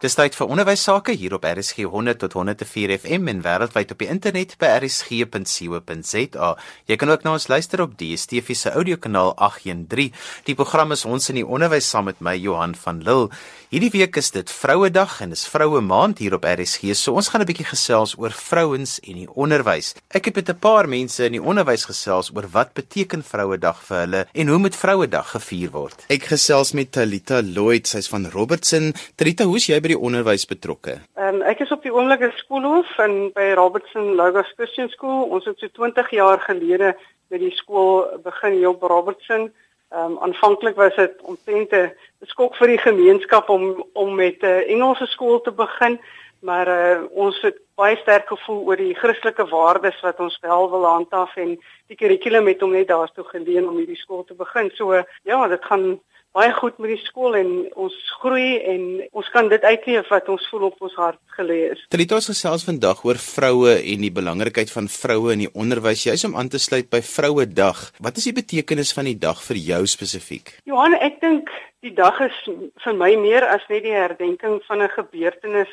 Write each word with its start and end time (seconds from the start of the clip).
Dis 0.00 0.14
tyd 0.16 0.32
vir 0.32 0.48
onderwys 0.48 0.80
sake 0.86 1.12
hier 1.12 1.34
op 1.36 1.42
RSG 1.44 1.84
100 1.92 2.22
tot 2.22 2.32
104 2.32 2.94
FM 2.94 3.28
en 3.28 3.42
wêreldwyd 3.44 3.90
op 3.92 4.00
die 4.00 4.06
internet 4.08 4.54
by 4.56 4.70
rsg.co.za. 4.78 6.46
Jy 6.88 6.96
kan 6.96 7.12
ook 7.12 7.26
na 7.26 7.34
ons 7.36 7.50
luister 7.52 7.82
op 7.84 7.98
DSTV 8.00 8.56
se 8.56 8.72
audiokanaal 8.72 9.34
813. 9.36 10.14
Die 10.48 10.56
program 10.56 10.96
is 10.96 11.04
ons 11.04 11.28
in 11.28 11.42
die 11.42 11.44
onderwys 11.44 11.90
saam 11.92 12.08
met 12.08 12.24
my 12.24 12.32
Johan 12.32 12.72
van 12.80 13.02
Lille. 13.04 13.28
Hierdie 13.70 13.92
week 13.92 14.16
is 14.16 14.32
dit 14.32 14.48
Vrouedag 14.50 15.18
en 15.20 15.36
is 15.36 15.44
Vroue 15.46 15.82
Maand 15.84 16.24
hier 16.24 16.38
op 16.38 16.48
RSG. 16.48 16.96
So 16.96 17.12
ons 17.20 17.28
gaan 17.28 17.44
'n 17.44 17.50
bietjie 17.52 17.68
gesels 17.68 18.16
oor 18.16 18.32
vrouens 18.32 18.98
en 19.04 19.20
die 19.20 19.28
onderwys. 19.28 19.94
Ek 20.08 20.24
het 20.24 20.34
met 20.34 20.48
'n 20.48 20.58
paar 20.58 20.88
mense 20.88 21.24
in 21.24 21.32
die 21.32 21.44
onderwys 21.44 21.84
gesels 21.84 22.32
oor 22.34 22.48
wat 22.48 22.72
beteken 22.72 23.22
Vrouedag 23.22 23.84
vir 23.84 23.98
hulle 23.98 24.26
en 24.32 24.48
hoe 24.48 24.58
moet 24.58 24.74
Vrouedag 24.74 25.30
gevier 25.30 25.70
word. 25.70 26.04
Ek 26.08 26.24
gesels 26.24 26.72
met 26.72 26.90
Talita 26.92 27.42
Lloyd, 27.42 27.86
sy's 27.86 28.08
van 28.08 28.26
Robertson. 28.26 28.94
Talita, 29.16 29.44
hoe's 29.44 29.66
jy 29.66 29.80
by 29.80 29.89
die 29.90 29.98
onderwys 29.98 30.46
betrokke? 30.48 30.98
Um, 31.18 31.40
ek 31.46 31.62
is 31.64 31.72
op 31.74 31.82
die 31.86 31.92
oomblik 31.94 32.22
in 32.26 32.34
skoolhoof 32.38 32.90
in 33.04 33.16
by 33.36 33.50
Robertson 33.58 34.14
Logos 34.18 34.50
Christian 34.56 34.90
School. 34.94 35.26
Ons 35.34 35.48
het 35.50 35.58
so 35.58 35.72
20 35.80 36.12
jaar 36.14 36.42
gelede 36.46 36.94
by 37.30 37.40
die 37.42 37.52
skool 37.58 38.06
begin 38.24 38.58
hier 38.58 38.72
op 38.72 38.86
Robertson. 38.86 39.50
Ehm 39.90 40.12
um, 40.12 40.18
aanvanklik 40.22 40.76
was 40.78 40.94
dit 40.94 41.16
omtrent 41.26 41.72
'n 41.74 41.90
skok 42.30 42.54
vir 42.56 42.68
die 42.76 42.78
gemeenskap 42.78 43.48
om 43.48 43.84
om 43.92 44.14
met 44.14 44.42
'n 44.42 44.46
uh, 44.46 44.70
Engelse 44.70 45.06
skool 45.06 45.40
te 45.40 45.50
begin, 45.50 45.98
maar 46.40 46.68
uh, 46.68 47.02
ons 47.10 47.40
het 47.42 47.58
baie 47.74 47.96
sterk 47.96 48.28
gevoel 48.28 48.60
oor 48.66 48.76
die 48.76 48.94
Christelike 48.94 49.46
waardes 49.50 50.00
wat 50.00 50.20
ons 50.20 50.38
wel 50.40 50.70
wil 50.70 50.84
handhaaf 50.84 51.36
en 51.36 51.58
die 51.88 51.96
kurrikulum 51.96 52.46
het 52.46 52.60
hom 52.60 52.70
net 52.70 52.88
daartoe 52.88 53.24
geleen 53.24 53.68
om 53.68 53.76
hierdie 53.76 53.96
skool 53.96 54.24
te 54.24 54.34
begin. 54.34 54.70
So 54.74 55.02
ja, 55.22 55.48
dit 55.48 55.64
gaan 55.64 56.00
baie 56.36 56.52
goed 56.54 56.76
met 56.78 56.92
die 56.92 57.02
skool 57.02 57.34
en 57.34 57.48
ons 57.74 57.94
groei 58.20 58.60
en 58.70 58.82
ons 59.18 59.30
kan 59.34 59.48
dit 59.50 59.64
uitleef 59.66 60.10
wat 60.12 60.28
ons 60.30 60.44
voel 60.52 60.68
op 60.68 60.84
ons 60.86 60.94
hart 61.00 61.18
gelê 61.34 61.58
is. 61.72 61.82
Trita 61.90 62.18
ons 62.20 62.30
gesels 62.30 62.66
vandag 62.68 63.02
oor 63.06 63.18
vroue 63.18 63.72
en 63.78 64.04
die 64.06 64.12
belangrikheid 64.14 64.70
van 64.70 64.86
vroue 64.92 65.34
in 65.34 65.44
die 65.46 65.50
onderwys. 65.58 66.04
Jy's 66.06 66.24
om 66.28 66.36
aan 66.38 66.50
te 66.52 66.60
sluit 66.62 66.90
by 66.92 67.02
Vrouedag. 67.02 67.82
Wat 67.98 68.20
is 68.20 68.28
die 68.30 68.36
betekenis 68.36 68.94
van 68.94 69.10
die 69.10 69.18
dag 69.18 69.42
vir 69.48 69.58
jou 69.58 69.82
spesifiek? 69.90 70.54
Johan, 70.70 70.94
ek 71.02 71.18
dink 71.24 71.50
die 71.82 71.94
dag 71.96 72.20
is 72.22 72.36
vir 72.84 72.94
my 72.94 73.10
meer 73.18 73.48
as 73.50 73.66
net 73.72 73.82
die 73.88 73.96
herdenking 73.96 74.60
van 74.68 74.82
'n 74.82 74.94
gebeurtenis 74.94 75.72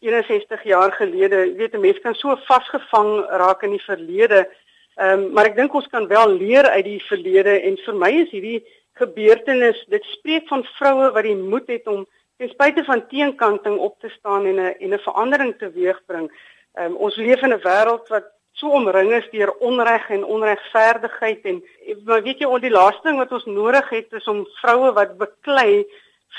61 0.00 0.64
jaar 0.64 0.92
gelede. 0.92 1.44
Jy 1.52 1.56
weet 1.56 1.74
'n 1.74 1.80
mens 1.80 2.00
kan 2.00 2.14
so 2.14 2.36
vasgevang 2.46 3.26
raak 3.28 3.62
in 3.62 3.76
die 3.76 3.84
verlede. 3.84 4.48
Ehm 4.96 5.20
um, 5.20 5.32
maar 5.32 5.46
ek 5.46 5.56
dink 5.56 5.74
ons 5.74 5.86
kan 5.86 6.08
wel 6.08 6.28
leer 6.38 6.66
uit 6.66 6.84
die 6.84 7.02
verlede 7.06 7.60
en 7.60 7.76
vir 7.76 7.94
my 7.94 8.10
is 8.10 8.30
hierdie 8.30 8.64
gebeurtenis 8.98 9.84
dit 9.88 10.04
spreek 10.04 10.48
van 10.48 10.64
vroue 10.78 11.10
wat 11.14 11.26
die 11.26 11.36
moed 11.36 11.66
het 11.66 11.86
om 11.86 12.06
ten 12.38 12.48
spyte 12.48 12.84
van 12.84 13.06
teenkanting 13.10 13.78
op 13.78 14.00
te 14.00 14.08
staan 14.08 14.46
en 14.46 14.58
'n 14.62 14.74
en 14.84 14.94
'n 14.94 15.06
verandering 15.08 15.58
teweegbring. 15.58 16.30
Um, 16.74 16.94
ons 16.96 17.16
leef 17.16 17.42
in 17.42 17.52
'n 17.52 17.64
wêreld 17.68 18.08
wat 18.08 18.26
so 18.52 18.70
omring 18.70 19.12
is 19.12 19.28
deur 19.30 19.52
onreg 19.58 20.08
en 20.10 20.24
onregverdigheid 20.24 21.44
en 21.44 21.64
maar 22.04 22.22
weet 22.22 22.38
jy 22.38 22.46
al 22.46 22.60
die 22.60 22.74
laaste 22.74 23.08
ding 23.08 23.18
wat 23.18 23.32
ons 23.32 23.44
nodig 23.44 23.88
het 23.88 24.12
is 24.12 24.26
om 24.26 24.46
vroue 24.62 24.92
wat 24.92 25.18
beklei 25.18 25.86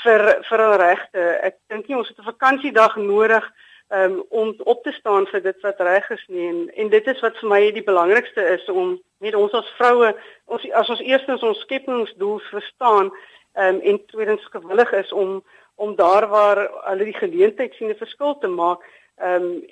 vir 0.02 0.20
vir 0.48 0.64
hul 0.64 0.76
regte. 0.76 1.20
Ek 1.48 1.56
dink 1.72 1.88
nie 1.88 1.96
ons 1.96 2.08
het 2.08 2.18
'n 2.18 2.30
vakansiedag 2.32 2.96
nodig 2.96 3.44
um, 3.90 4.24
om 4.28 4.54
op 4.58 4.82
te 4.82 4.92
staan 4.92 5.26
vir 5.26 5.42
dit 5.42 5.60
wat 5.60 5.80
reg 5.80 6.10
is 6.10 6.24
nie 6.28 6.48
en 6.48 6.60
en 6.74 6.88
dit 6.88 7.06
is 7.06 7.20
wat 7.20 7.38
vir 7.40 7.48
my 7.48 7.60
die 7.72 7.86
belangrikste 7.86 8.44
is 8.56 8.68
om 8.68 8.98
net 9.18 9.34
ons 9.34 9.52
as 9.52 9.74
vroue 9.78 10.14
ons 10.50 10.66
as 10.82 10.92
ons 10.94 11.02
eerstens 11.06 11.42
ons 11.46 11.62
skepingsdoel 11.66 12.40
verstaan 12.50 13.10
um, 13.54 13.80
en 13.80 14.04
tweedens 14.12 14.46
gewillig 14.54 14.92
is 15.02 15.12
om 15.12 15.40
om 15.80 15.94
daar 15.96 16.26
waar 16.28 16.58
hulle 16.90 17.06
die 17.08 17.16
geleentheid 17.16 17.74
sien 17.74 17.88
'n 17.88 18.02
verskil 18.02 18.38
te 18.38 18.48
maak 18.48 18.84
um, 19.22 19.64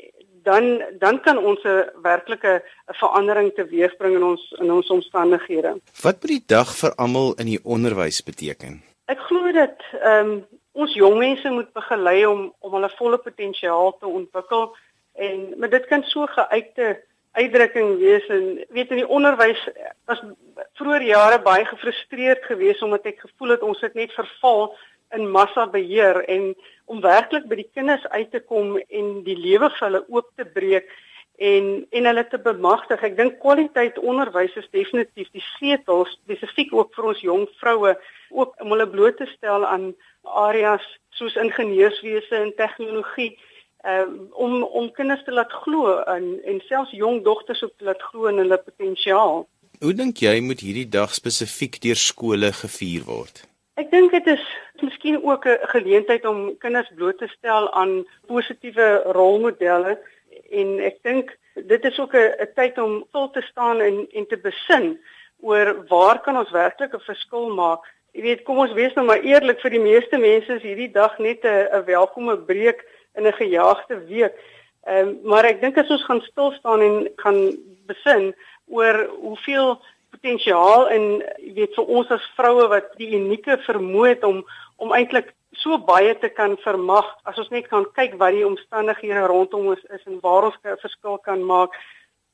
dan 0.42 0.82
dan 0.98 1.20
kan 1.20 1.38
ons 1.38 1.62
'n 1.62 1.90
werklike 2.02 2.62
verandering 2.86 3.54
teweegbring 3.54 4.14
in 4.14 4.24
ons 4.24 4.54
in 4.58 4.72
ons 4.72 4.88
omstandighede. 4.88 5.80
Wat 6.02 6.16
moet 6.20 6.34
die 6.36 6.44
dag 6.46 6.76
vir 6.76 6.94
almal 6.94 7.34
in 7.34 7.46
die 7.46 7.64
onderwys 7.64 8.22
beteken? 8.22 8.82
Ek 9.04 9.18
glo 9.18 9.52
dat 9.52 9.76
ehm 10.02 10.30
um, 10.30 10.46
ons 10.72 10.94
jong 10.94 11.18
mense 11.18 11.50
moet 11.50 11.72
begelei 11.72 12.26
om 12.26 12.54
om 12.58 12.72
hulle 12.72 12.90
volle 12.98 13.18
potensiaal 13.18 13.96
te 13.98 14.06
ontwikkel 14.06 14.76
en 15.14 15.54
maar 15.58 15.70
dit 15.70 15.86
kan 15.86 16.02
so 16.02 16.26
geuite 16.26 17.02
uitdrukking 17.32 17.96
wees 17.98 18.26
en 18.32 18.44
weet 18.74 18.92
in 18.94 19.02
die 19.02 19.08
onderwys 19.08 19.60
was 20.08 20.22
vroeër 20.80 21.02
jare 21.02 21.40
baie 21.42 21.64
gefrustreerd 21.68 22.44
geweest 22.48 22.82
omdat 22.82 23.06
ek 23.12 23.20
gevoel 23.26 23.56
het 23.56 23.66
ons 23.66 23.80
het 23.84 23.94
net 23.94 24.14
verval 24.16 24.72
in 25.16 25.28
massa 25.30 25.66
beheer 25.66 26.22
en 26.28 26.54
om 26.84 27.00
werklik 27.04 27.46
by 27.48 27.60
die 27.60 27.70
kinders 27.74 28.06
uit 28.08 28.30
te 28.32 28.40
kom 28.40 28.76
en 28.78 29.12
die 29.24 29.36
lewe 29.36 29.70
vir 29.76 29.86
hulle 29.86 30.04
oop 30.08 30.28
te 30.36 30.44
breek 30.44 30.88
en 31.38 31.86
en 31.90 32.06
hulle 32.10 32.24
te 32.28 32.38
bemagtig. 32.42 33.02
Ek 33.06 33.16
dink 33.16 33.38
kwaliteit 33.42 33.98
onderwys 33.98 34.56
is 34.58 34.66
definitief 34.74 35.28
die 35.32 35.44
sleutel 35.54 36.06
spesifiek 36.10 36.72
ook 36.74 36.94
vir 36.96 37.10
ons 37.12 37.20
jong 37.22 37.46
vroue 37.60 37.94
ook 38.34 38.56
om 38.62 38.74
hulle 38.74 38.88
bloot 38.90 39.16
te 39.20 39.28
stel 39.36 39.66
aan 39.66 39.92
areas 40.22 40.84
soos 41.14 41.38
ingenieurswese 41.38 42.42
en 42.42 42.50
tegnologie 42.58 43.36
um, 43.84 44.28
om 44.32 44.62
om 44.62 44.90
kinders 44.92 45.24
te 45.24 45.32
laat 45.32 45.52
glo 45.52 45.98
en 45.98 46.38
en 46.44 46.60
selfs 46.66 46.90
jong 46.90 47.22
dogters 47.24 47.62
ook 47.62 47.76
te 47.76 47.84
laat 47.84 48.02
glo 48.02 48.26
in 48.26 48.38
hulle 48.42 48.58
potensiaal. 48.58 49.46
Hoe 49.80 49.94
dink 49.94 50.18
jy 50.18 50.40
moet 50.42 50.60
hierdie 50.60 50.88
dag 50.88 51.14
spesifiek 51.14 51.80
deur 51.82 51.98
skole 51.98 52.52
gevier 52.52 53.04
word? 53.06 53.44
Ek 53.78 53.90
dink 53.90 54.10
dit 54.10 54.26
is 54.26 54.44
miskien 54.82 55.20
ook 55.22 55.46
'n 55.46 55.58
geleentheid 55.74 56.24
om 56.26 56.56
kinders 56.58 56.90
bloot 56.94 57.18
te 57.18 57.28
stel 57.28 57.70
aan 57.72 58.06
positiewe 58.26 59.02
rolmodelle 59.14 59.98
en 60.50 60.80
ek 60.80 60.98
dink 61.02 61.36
dit 61.54 61.84
is 61.84 61.98
ook 61.98 62.14
'n 62.14 62.50
tyd 62.54 62.78
om 62.78 63.04
stil 63.08 63.30
te 63.30 63.42
staan 63.42 63.80
en 63.80 64.06
en 64.12 64.26
te 64.26 64.36
besin 64.36 64.98
oor 65.40 65.86
waar 65.88 66.20
kan 66.20 66.36
ons 66.36 66.50
werklik 66.50 66.94
'n 66.94 67.08
verskil 67.10 67.54
maak 67.54 67.86
Jy 68.16 68.22
weet, 68.24 68.40
kom 68.42 68.58
ons 68.58 68.72
wees 68.72 68.94
nou 68.96 69.04
maar 69.06 69.20
eerlik 69.22 69.60
vir 69.60 69.70
die 69.70 69.82
meeste 69.82 70.18
mense 70.18 70.54
is 70.56 70.62
hierdie 70.62 70.90
dag 70.90 71.18
net 71.18 71.44
'n 71.44 71.68
'n 71.76 71.84
welkome 71.84 72.36
breek 72.50 72.80
in 73.18 73.26
'n 73.26 73.40
gejaagde 73.42 73.98
week. 74.06 74.34
Ehm 74.86 75.08
um, 75.08 75.18
maar 75.30 75.44
ek 75.44 75.60
dink 75.60 75.78
as 75.78 75.90
ons 75.90 76.04
gaan 76.04 76.20
stil 76.20 76.52
staan 76.52 76.80
en 76.80 77.08
gaan 77.16 77.40
besin 77.86 78.34
oor 78.66 79.06
hoeveel 79.20 79.80
potensiaal 80.10 80.88
en 80.88 81.02
jy 81.44 81.52
weet 81.58 81.74
vir 81.76 81.90
ons 81.98 82.10
as 82.14 82.30
vroue 82.36 82.68
wat 82.72 82.94
die 83.00 83.10
unieke 83.18 83.58
vermoë 83.66 84.14
het 84.14 84.24
om 84.24 84.44
om 84.78 84.94
eintlik 84.94 85.34
so 85.58 85.78
baie 85.78 86.14
te 86.22 86.28
kan 86.28 86.56
vermag 86.62 87.06
as 87.30 87.38
ons 87.42 87.50
net 87.50 87.68
kan 87.68 87.86
kyk 87.98 88.16
wat 88.22 88.36
die 88.36 88.46
omstandighede 88.46 89.26
rondom 89.30 89.70
ons 89.74 89.84
is 89.96 90.04
en 90.06 90.20
waar 90.22 90.48
ons 90.50 90.58
'n 90.64 90.80
verskil 90.84 91.18
kan 91.18 91.42
maak 91.44 91.74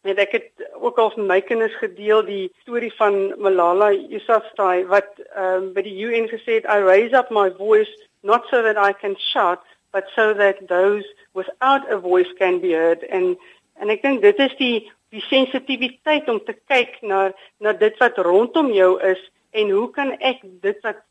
net 0.05 0.19
ek 0.19 0.33
het 0.33 0.51
ook 0.75 0.99
al 0.99 1.11
van 1.11 1.27
my 1.27 1.41
kinders 1.41 1.77
gedeel 1.81 2.23
die 2.23 2.53
storie 2.63 2.93
van 2.99 3.33
Malala 3.41 3.91
Yousafzai 3.93 4.87
wat 4.87 5.11
um, 5.37 5.73
by 5.73 5.83
die 5.83 5.97
UN 6.05 6.29
gesê 6.29 6.61
het 6.61 6.69
I 6.69 6.81
raise 6.85 7.17
up 7.17 7.31
my 7.31 7.49
voice 7.51 7.91
not 8.23 8.45
so 8.51 8.63
that 8.63 8.77
I 8.77 8.93
can 8.93 9.17
shout 9.33 9.65
but 9.95 10.11
so 10.17 10.35
that 10.35 10.59
those 10.69 11.07
without 11.39 11.87
a 11.91 11.99
voice 11.99 12.33
can 12.39 12.61
be 12.61 12.75
heard 12.75 13.07
and 13.11 13.37
en 13.81 13.91
ek 13.95 14.03
dink 14.03 14.23
dit 14.27 14.45
is 14.49 14.55
die 14.59 14.77
die 15.15 15.23
sensitiwiteit 15.31 16.29
om 16.29 16.41
te 16.43 16.57
kyk 16.71 17.01
na 17.03 17.31
na 17.63 17.73
dit 17.85 17.99
wat 18.03 18.19
rondom 18.29 18.73
jou 18.75 18.93
is 19.13 19.23
en 19.55 19.71
hoe 19.71 19.89
kan 19.95 20.15
ek 20.21 20.43
dit 20.67 20.87
wat 20.87 21.03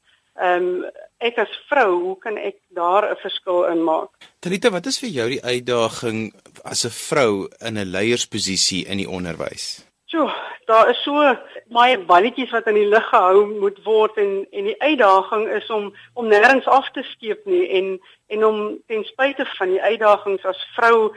ehm 0.42 0.68
um, 0.82 0.86
ek 1.22 1.38
as 1.44 1.52
vrou, 1.70 1.92
hoe 2.04 2.16
kan 2.20 2.38
ek 2.38 2.58
daar 2.74 3.06
'n 3.12 3.22
verskil 3.22 3.66
in 3.70 3.84
maak? 3.84 4.10
Trita, 4.42 4.72
wat 4.72 4.86
is 4.86 5.00
vir 5.00 5.10
jou 5.10 5.28
die 5.30 5.44
uitdaging 5.44 6.34
as 6.66 6.86
'n 6.86 6.90
vrou 6.90 7.48
in 7.62 7.78
'n 7.78 7.92
leiersposisie 7.92 8.86
in 8.88 8.98
die 8.98 9.10
onderwys? 9.10 9.86
So, 10.14 10.30
daar 10.66 10.90
is 10.90 11.00
so 11.02 11.38
baie 11.74 11.98
balletjies 12.06 12.52
wat 12.54 12.68
in 12.70 12.76
die 12.78 12.86
lug 12.86 13.06
gehou 13.10 13.48
moet 13.60 13.80
word 13.82 14.18
en 14.22 14.34
en 14.52 14.68
die 14.70 14.76
uitdaging 14.78 15.48
is 15.58 15.70
om 15.74 15.88
om 16.14 16.28
nêrens 16.30 16.68
af 16.70 16.92
te 16.94 17.02
skeep 17.08 17.48
nie 17.50 17.64
en 17.80 17.88
en 18.28 18.46
om 18.46 18.60
ten 18.88 19.02
spyte 19.10 19.46
van 19.58 19.74
die 19.74 19.82
uitdagings 19.82 20.46
as 20.46 20.62
vrou 20.76 21.16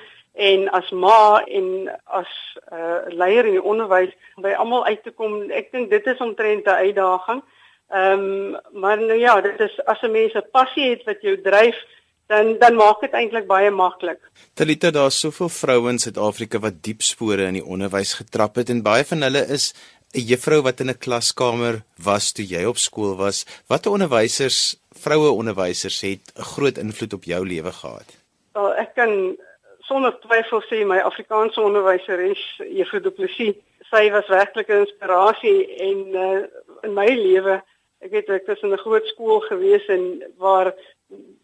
en 0.48 0.64
as 0.78 0.88
ma 0.90 1.42
en 1.44 1.66
as 2.04 2.32
'n 2.56 2.78
uh, 2.78 3.02
leier 3.20 3.44
in 3.44 3.58
die 3.58 3.66
onderwys 3.72 4.16
by 4.40 4.54
almal 4.56 4.86
uit 4.86 5.02
te 5.02 5.12
kom. 5.12 5.50
Ek 5.50 5.68
dink 5.76 5.90
dit 5.90 6.06
is 6.06 6.24
omtrent 6.28 6.64
'n 6.64 6.80
uitdaging. 6.88 7.44
Ehm 7.88 8.24
um, 8.24 8.56
maar 8.80 8.96
nou 8.96 9.18
ja, 9.18 9.40
dit 9.40 9.60
is 9.60 9.76
as 9.84 10.00
'n 10.02 10.10
mens 10.10 10.32
'n 10.32 10.50
passie 10.52 10.88
het 10.90 11.04
wat 11.04 11.20
jou 11.20 11.36
dryf, 11.40 11.84
dan 12.26 12.56
dan 12.58 12.74
maak 12.74 13.00
dit 13.00 13.12
eintlik 13.12 13.46
baie 13.46 13.70
maklik. 13.70 14.20
Talita, 14.58 14.90
daar's 14.90 15.18
soveel 15.20 15.50
vroue 15.52 15.92
in 15.94 16.00
Suid-Afrika 16.02 16.60
wat 16.62 16.82
diep 16.86 17.04
spore 17.06 17.46
in 17.50 17.60
die 17.60 17.64
onderwys 17.64 18.16
getrap 18.20 18.58
het 18.60 18.72
en 18.72 18.82
baie 18.86 19.04
van 19.04 19.22
hulle 19.26 19.44
is 19.58 19.72
'n 20.14 20.26
juffrou 20.30 20.62
wat 20.62 20.80
in 20.80 20.90
'n 20.90 20.98
klaskamer 20.98 21.82
was 21.98 22.32
toe 22.32 22.44
jy 22.44 22.64
op 22.64 22.78
skool 22.78 23.16
was. 23.16 23.44
Watter 23.68 23.92
onderwysers, 23.92 24.76
vroue 24.92 25.30
onderwysers 25.30 26.00
het 26.00 26.32
'n 26.36 26.42
groot 26.42 26.78
invloed 26.78 27.12
op 27.12 27.24
jou 27.24 27.46
lewe 27.46 27.72
gehad? 27.72 28.08
Wel, 28.52 28.74
ek 28.74 28.94
kan 28.94 29.36
sonder 29.80 30.18
twyfel 30.20 30.62
sê 30.62 30.86
my 30.86 30.98
Afrikaanse 30.98 31.60
onderwyseres, 31.60 32.60
Juffrou 32.70 33.02
Du 33.02 33.10
Plessis, 33.10 33.54
sy 33.90 34.10
was 34.10 34.28
werklik 34.28 34.68
'n 34.68 34.84
inspirasie 34.86 35.76
en 35.76 35.98
uh, 36.14 36.42
in 36.82 36.94
my 36.94 37.06
lewe 37.06 37.62
Ek 38.04 38.12
weet 38.12 38.28
ek 38.30 38.48
was 38.50 38.60
in 38.62 38.72
'n 38.72 38.84
groot 38.84 39.06
skool 39.06 39.40
gewees 39.40 39.86
en 39.88 40.02
waar 40.36 40.74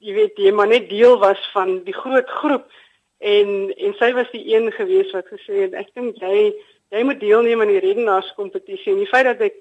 jy 0.03 0.15
weet 0.19 0.39
jy 0.39 0.53
maar 0.53 0.71
net 0.71 0.89
deel 0.91 1.19
was 1.23 1.41
van 1.55 1.79
die 1.87 1.95
groot 1.95 2.29
groep 2.41 2.67
en 3.19 3.73
en 3.87 3.95
sy 4.01 4.13
was 4.19 4.31
die 4.35 4.45
een 4.55 4.73
gewees 4.75 5.13
wat 5.17 5.29
gesê 5.31 5.65
het 5.65 5.77
ek 5.79 5.93
dink 5.95 6.19
jy 6.23 6.53
jy 6.93 7.03
moet 7.09 7.21
deelneem 7.21 7.63
aan 7.63 7.73
die 7.73 7.85
redenaarskompetisie 7.85 8.93
en 8.93 9.03
die 9.05 9.13
feit 9.15 9.29
dat 9.31 9.45
ek 9.49 9.59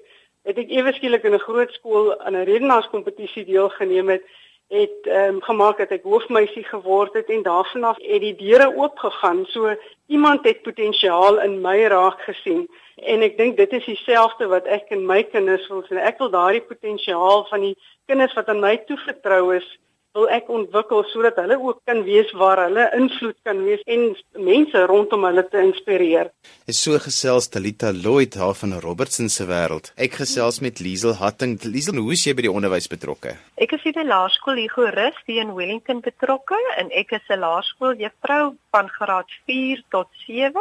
het 0.48 0.58
ek 0.58 0.72
ewe 0.74 0.92
skielik 0.92 1.24
in 1.24 1.34
'n 1.38 1.46
groot 1.46 1.70
skool 1.78 2.14
aan 2.20 2.36
'n 2.36 2.48
redenaarskompetisie 2.50 3.44
deelgeneem 3.46 4.08
het 4.16 4.24
het 4.72 5.06
ehm 5.06 5.34
um, 5.34 5.42
gemaak 5.42 5.78
dat 5.78 5.90
ek 5.92 6.06
hoofmeisie 6.08 6.64
geword 6.64 7.12
het 7.12 7.28
en 7.28 7.42
daarvan 7.42 7.84
af 7.84 7.98
het 8.00 8.20
die 8.20 8.36
deure 8.36 8.76
oopgegaan. 8.76 9.44
So 9.46 9.74
iemand 10.06 10.44
het 10.44 10.62
potensiaal 10.62 11.40
in 11.40 11.60
my 11.60 11.84
raak 11.92 12.20
gesien 12.20 12.68
en 12.96 13.22
ek 13.22 13.36
dink 13.36 13.56
dit 13.56 13.72
is 13.72 13.84
dieselfde 13.84 14.46
wat 14.48 14.66
ek 14.66 14.88
in 14.96 15.06
my 15.06 15.22
kinders 15.22 15.68
wil 15.68 15.84
sien 15.88 16.00
ek 16.00 16.18
wil 16.18 16.30
daardie 16.30 16.64
potensiaal 16.64 17.44
van 17.50 17.60
die 17.60 17.76
kinders 18.06 18.32
wat 18.38 18.48
aan 18.48 18.64
my 18.64 18.76
toevertrou 18.88 19.56
is 19.56 19.68
wil 20.16 20.28
ek 20.28 20.48
ontwikkel 20.52 21.06
sodat 21.08 21.38
hulle 21.40 21.56
ook 21.56 21.78
kan 21.88 22.02
wees 22.04 22.28
waar 22.36 22.60
hulle 22.66 22.84
invloed 22.98 23.36
kan 23.48 23.62
wees 23.64 23.80
en 23.94 24.02
mense 24.44 24.82
rondom 24.90 25.24
hulle 25.24 25.44
te 25.48 25.62
inspireer. 25.64 26.28
Is 26.68 26.82
so 26.84 26.98
gesels 27.00 27.48
Talita 27.52 27.92
Lloyd 27.96 28.36
haar 28.36 28.52
van 28.60 28.76
Robertson 28.84 29.30
se 29.32 29.46
wêreld. 29.48 29.88
Ek 29.96 30.18
gesels 30.20 30.60
met 30.60 30.82
Liesel 30.84 31.16
Hatting. 31.16 31.56
Liesel, 31.64 31.96
hoe 31.96 32.12
is 32.12 32.26
jy 32.26 32.36
by 32.36 32.44
die 32.44 32.52
onderwys 32.52 32.90
betrokke? 32.92 33.38
Ek 33.56 33.72
is 33.72 33.88
by 33.88 34.04
laerskool 34.04 34.60
Hugo 34.60 34.90
Rus 34.92 35.16
hier 35.24 35.46
in 35.46 35.54
Wellington 35.56 36.04
betrokke 36.04 36.60
en 36.76 36.92
ek 36.92 37.16
is 37.16 37.32
'n 37.32 37.40
laerskooljuffrou 37.40 38.52
van 38.76 38.92
graad 39.00 39.32
4 39.48 39.80
tot 39.88 40.08
7. 40.26 40.60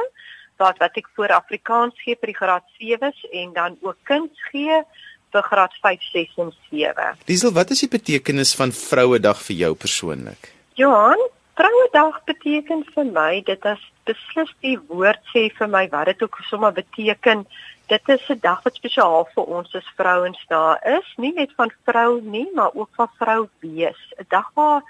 Daar 0.64 0.76
wat 0.80 0.96
ek 0.96 1.08
voor 1.16 1.36
Afrikaans 1.36 1.96
gee 2.06 2.16
vir 2.16 2.32
die 2.32 2.40
graad 2.40 2.64
7s 2.80 3.20
en 3.32 3.54
dan 3.54 3.78
ook 3.82 3.98
kuns 4.04 4.32
gee 4.52 4.84
vir 5.32 5.46
graad 5.48 5.74
5, 5.82 6.08
6 6.14 6.40
en 6.44 6.52
7. 6.70 7.12
Diesel, 7.26 7.54
wat 7.56 7.72
is 7.76 7.84
die 7.86 7.92
betekenis 7.92 8.54
van 8.60 8.74
Vrouedag 8.76 9.42
vir 9.48 9.58
jou 9.66 9.72
persoonlik? 9.76 10.52
Johan, 10.80 11.22
Vrouedag 11.60 12.22
beteken 12.30 12.86
vir 12.96 13.12
my 13.12 13.42
dit 13.48 13.68
is 13.72 13.84
beslis 14.08 14.54
die 14.66 14.78
woord 14.90 15.22
sê 15.34 15.50
vir 15.58 15.70
my 15.70 15.86
wat 15.92 16.12
dit 16.12 16.24
ook 16.26 16.40
sommer 16.50 16.74
beteken. 16.74 17.46
Dit 17.92 18.10
is 18.10 18.24
'n 18.30 18.40
dag 18.42 18.64
wat 18.64 18.76
spesiaal 18.76 19.28
vir 19.36 19.44
ons 19.44 19.76
as 19.76 19.94
vrouens 19.98 20.40
daar 20.50 20.80
is, 20.98 21.08
nie 21.18 21.34
net 21.34 21.52
van 21.58 21.72
vrou 21.86 22.22
nie, 22.22 22.48
maar 22.56 22.72
ook 22.74 22.90
van 22.96 23.10
vrou 23.20 23.50
wees. 23.60 24.02
'n 24.20 24.26
Dag 24.30 24.52
waar 24.56 24.82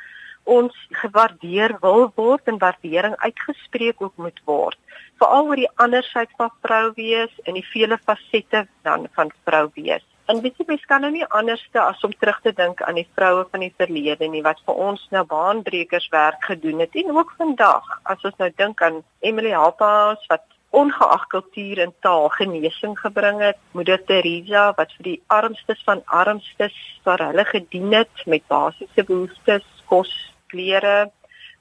ons 0.44 0.74
gewaardeer 0.90 1.78
wil 1.82 2.12
word 2.16 2.42
en 2.46 2.58
waardering 2.58 3.16
uitgespreek 3.18 4.02
ook 4.02 4.18
moet 4.18 4.42
word 4.46 4.78
veral 5.22 5.52
oor 5.52 5.60
die 5.60 5.70
ander 5.84 6.06
sy 6.10 6.24
van 6.38 6.50
vrou 6.66 6.86
wees 6.98 7.34
en 7.46 7.58
die 7.60 7.68
vele 7.74 7.98
fasette 8.02 8.66
dan 8.88 9.06
van 9.18 9.30
vrou 9.46 9.68
wees. 9.78 10.06
En 10.32 10.40
weet 10.40 10.62
jy, 10.62 10.64
mens 10.68 10.84
kan 10.88 11.02
nou 11.04 11.10
nie 11.12 11.26
anderste 11.36 11.80
as 11.84 12.04
om 12.08 12.12
terug 12.16 12.38
te 12.46 12.54
dink 12.56 12.80
aan 12.88 12.96
die 12.96 13.08
vroue 13.18 13.42
van 13.52 13.66
die 13.66 13.74
verlede 13.82 14.30
nie 14.32 14.44
wat 14.46 14.62
vir 14.64 14.78
ons 14.86 15.02
nou 15.12 15.24
baanbrekers 15.28 16.06
werk 16.14 16.46
gedoen 16.48 16.80
het 16.80 16.94
en 17.02 17.10
ook 17.18 17.34
vandag 17.40 17.90
as 18.14 18.22
ons 18.30 18.38
nou 18.40 18.48
dink 18.62 18.80
aan 18.86 19.02
Emily 19.28 19.52
Hapas 19.52 20.24
wat 20.32 20.46
ongeag 20.82 21.26
kultuur 21.34 21.82
en 21.84 21.92
taal 22.06 22.30
genesing 22.38 22.94
gebring 23.00 23.42
het, 23.44 23.60
Moeder 23.76 24.00
Teresa 24.08 24.70
wat 24.78 24.94
vir 25.00 25.10
die 25.10 25.18
armstes 25.40 25.82
van 25.90 26.04
armstes 26.22 26.78
vir 27.04 27.26
hulle 27.26 27.46
gedien 27.50 27.92
het 27.98 28.24
met 28.26 28.48
basiese 28.48 29.04
behoeftes, 29.04 29.68
kos, 29.92 30.14
klere. 30.54 31.12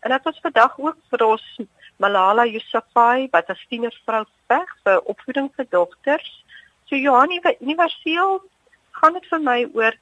En 0.06 0.14
dit 0.14 0.30
was 0.30 0.38
vandag 0.46 0.78
ook 0.78 1.00
vir 1.10 1.26
ons 1.26 1.48
Malala 1.98 2.46
Yousafzai 2.46 3.26
wat 3.34 3.50
as 3.50 3.66
tienervrou 3.66 4.22
veg 4.46 4.72
vir 4.86 5.02
opvoeding 5.10 5.50
vir 5.58 5.66
dogters. 5.74 6.30
So 6.86 6.94
Johanie, 6.94 7.42
universeel 7.58 8.38
gaan 8.98 9.16
dit 9.18 9.26
vir 9.30 9.42
my 9.44 9.58
oor 9.74 9.96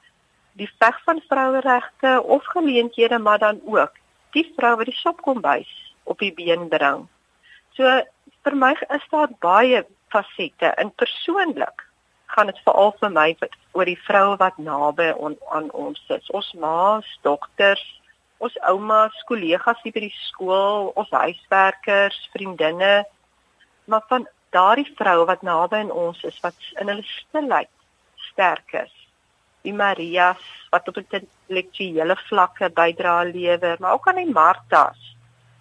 die 0.59 0.69
veg 0.81 0.97
van 1.05 1.21
vroueregte 1.27 2.21
of 2.23 2.45
geleenthede 2.53 3.19
maar 3.19 3.39
dan 3.39 3.61
ook 3.65 3.93
die 4.35 4.45
vrou 4.55 4.75
wat 4.77 4.89
die 4.89 4.99
sopkombuis 5.01 5.69
op 6.03 6.19
die 6.19 6.33
been 6.33 6.67
bring. 6.69 7.05
So 7.77 8.01
vir 8.43 8.55
my 8.55 8.73
is 8.95 9.05
daar 9.11 9.31
baie 9.39 9.85
fasette 10.13 10.73
en 10.81 10.91
persoonlik 10.95 11.85
gaan 12.33 12.49
dit 12.51 12.59
veral 12.65 12.91
vir 12.99 13.13
my 13.13 13.29
oor 13.73 13.89
die 13.89 14.01
vroue 14.07 14.35
wat 14.37 14.57
naby 14.57 15.09
on, 15.17 15.37
aan 15.49 15.71
ons 15.71 16.01
is. 16.13 16.29
Ons 16.29 16.51
ma's, 16.61 17.07
dogters, 17.25 17.81
ons 18.37 18.55
oumas, 18.69 19.15
kollegas 19.29 19.81
hier 19.83 19.95
by 19.95 20.05
die 20.05 20.17
skool, 20.27 20.91
ons 20.99 21.09
huiswerkers, 21.11 22.19
vriendinne, 22.33 23.03
maar 23.89 24.05
van 24.11 24.27
daardie 24.53 24.87
vroue 24.97 25.25
wat 25.29 25.41
naby 25.45 25.81
aan 25.83 25.91
ons 25.91 26.21
is 26.23 26.37
wat 26.45 26.55
in 26.81 26.89
hulle 26.91 27.05
stilheid 27.09 27.69
sterk 28.31 28.73
is. 28.85 28.95
Die 29.61 29.73
Marias 29.73 30.41
wat 30.71 30.87
op 30.87 30.97
intellektuele 31.01 32.15
vlakke 32.27 32.69
bydra 32.69 33.21
lewer, 33.23 33.77
maar 33.79 33.93
ook 33.93 34.07
aan 34.07 34.21
die 34.23 34.33
Martas 34.33 35.15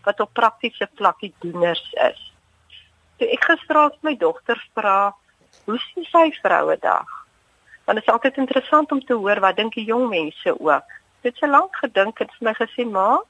wat 0.07 0.21
op 0.21 0.33
praktiese 0.33 0.89
vlakke 0.95 1.33
dieners 1.43 1.85
is. 1.93 2.21
Toe 3.19 3.29
ek 3.35 3.49
gisteraand 3.51 3.97
my 4.07 4.15
dogter 4.17 4.61
vra, 4.75 5.15
"Hoe 5.65 5.79
sien 5.79 6.05
sy 6.05 6.31
Vrouedag?" 6.43 7.11
Want 7.85 7.99
dit 7.99 8.07
is 8.07 8.13
altyd 8.13 8.37
interessant 8.37 8.93
om 8.93 9.05
te 9.05 9.15
hoor 9.15 9.41
wat 9.41 9.57
dink 9.57 9.75
die 9.75 9.85
jong 9.85 10.09
mense 10.09 10.61
ook. 10.61 10.89
Dit 11.21 11.33
het 11.33 11.37
so 11.37 11.47
lank 11.47 11.77
gedink 11.77 12.21
en 12.21 12.29
vir 12.29 12.45
my 12.49 12.55
gesê, 12.55 12.87
"Ma, 12.91 13.21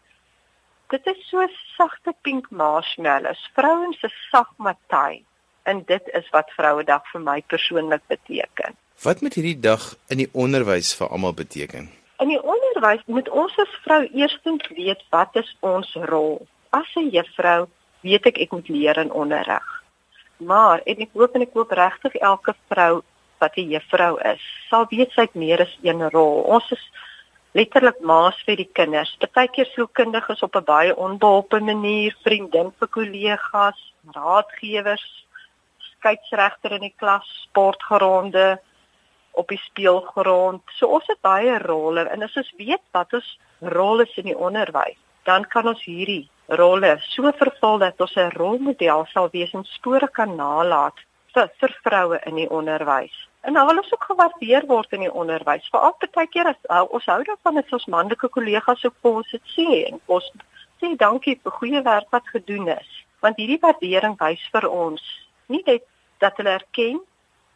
dit 0.88 1.06
is 1.06 1.28
so 1.28 1.46
sagte 1.76 2.14
pink 2.22 2.50
marshmallows, 2.50 3.50
vrouens 3.54 3.98
se 4.00 4.08
sag 4.30 4.52
matay." 4.56 5.24
En 5.62 5.84
dit 5.84 6.08
is 6.12 6.28
wat 6.30 6.50
Vrouedag 6.50 7.10
vir 7.12 7.20
my 7.20 7.42
persoonlik 7.42 8.02
beteken. 8.06 8.76
Wat 9.02 9.20
moet 9.20 9.34
hierdie 9.34 9.60
dag 9.62 9.82
in 10.10 10.18
die 10.18 10.30
onderwys 10.34 10.88
vir 10.98 11.12
almal 11.14 11.34
beteken? 11.38 11.84
In 12.18 12.32
die 12.32 12.40
onderwys 12.42 13.04
moet 13.06 13.28
ons 13.30 13.54
as 13.62 13.76
vrou 13.84 14.00
eerstens 14.10 14.66
weet 14.74 15.04
wat 15.14 15.38
is 15.38 15.52
ons 15.62 15.92
rol. 16.10 16.40
As 16.74 16.90
'n 16.96 17.10
juffrou 17.14 17.68
weet 18.02 18.26
ek 18.26 18.40
ek 18.42 18.50
moet 18.50 18.68
leer 18.68 18.98
in 18.98 19.12
onderrig. 19.12 19.68
Maar 20.36 20.82
en 20.82 20.98
ek 21.06 21.14
hoop 21.14 21.34
en 21.34 21.46
ek 21.46 21.54
hoop 21.54 21.70
regtig 21.70 22.14
elke 22.14 22.54
vrou 22.68 23.02
wat 23.38 23.56
'n 23.56 23.70
juffrou 23.70 24.18
is, 24.34 24.42
sal 24.68 24.86
weet 24.90 25.12
sy 25.12 25.20
het 25.20 25.34
meer 25.34 25.60
as 25.62 25.78
een 25.82 26.10
rol. 26.10 26.42
Ons 26.42 26.72
is 26.72 26.90
letterlik 27.54 28.00
maas 28.00 28.42
vir 28.46 28.56
die 28.56 28.70
kinders. 28.72 29.16
Partykeer 29.20 29.66
sielkundiges 29.66 30.42
op 30.42 30.56
'n 30.56 30.64
baie 30.64 30.96
onbeholpe 30.96 31.60
manier, 31.60 32.16
vriendin 32.24 32.72
vir 32.78 32.88
kollegas, 32.88 33.94
raadgewers, 34.10 35.24
skeieregter 35.78 36.72
in 36.72 36.80
die 36.80 36.94
klas, 36.98 37.46
sportgeronde 37.46 38.58
op 39.38 39.52
die 39.52 39.60
speelgrond. 39.62 40.62
So 40.78 40.90
ons 40.98 41.06
het 41.10 41.20
baie 41.24 41.58
rolle 41.62 42.06
en 42.12 42.26
as 42.26 42.36
ons 42.40 42.50
weet 42.58 42.84
wat 42.96 43.14
ons 43.18 43.28
rol 43.74 44.04
is 44.04 44.16
in 44.20 44.30
die 44.30 44.38
onderwys, 44.48 44.98
dan 45.28 45.46
kan 45.52 45.68
ons 45.70 45.84
hierdie 45.86 46.26
rolle 46.60 46.96
so 47.12 47.30
vervul 47.42 47.78
dat 47.84 48.00
ons 48.00 48.16
'n 48.16 48.34
rolmodel 48.36 49.06
sal 49.12 49.28
wees 49.32 49.54
en 49.54 49.64
spore 49.64 50.08
kan 50.08 50.36
nalat 50.36 50.94
vir, 51.34 51.50
vir 51.60 51.72
vroue 51.84 52.20
in 52.26 52.34
die 52.40 52.50
onderwys. 52.50 53.16
En 53.46 53.52
nou 53.52 53.66
wil 53.66 53.80
ons 53.82 53.92
ook 53.92 54.04
gewaardeer 54.10 54.66
word 54.66 54.92
in 54.92 55.00
die 55.06 55.12
onderwys. 55.12 55.68
Veral 55.72 55.94
baie 56.12 56.26
keer 56.26 56.50
as 56.50 56.60
uh, 56.70 56.84
ons 56.90 57.06
hou 57.06 57.22
daarvan 57.24 57.60
as 57.62 57.72
ons 57.72 57.86
manlike 57.86 58.28
kollegas 58.28 58.84
ook 58.84 58.96
vir 59.02 59.20
ons 59.20 59.30
dit 59.30 59.52
sê 59.54 59.68
en 59.90 60.00
ons 60.06 60.32
sê 60.80 60.96
dankie 60.96 61.38
vir 61.42 61.52
goeie 61.60 61.82
werk 61.82 62.10
wat 62.10 62.26
gedoen 62.34 62.68
is. 62.68 62.90
Want 63.20 63.36
hierdie 63.36 63.60
waardering 63.62 64.16
wys 64.18 64.42
vir 64.52 64.68
ons 64.68 65.04
nie 65.48 65.62
net 65.66 65.84
dat 66.18 66.36
hulle 66.36 66.56
erken 66.58 67.00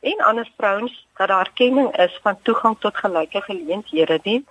en 0.02 0.25
ander 0.26 0.50
vrouens 0.56 1.06
dat 1.16 1.28
daar 1.28 1.47
erkenning 1.47 1.97
is 1.97 2.18
van 2.23 2.38
toegang 2.42 2.76
tot 2.78 2.97
gelyke 2.97 3.40
geleenthede 3.40 4.18
nie 4.23 4.44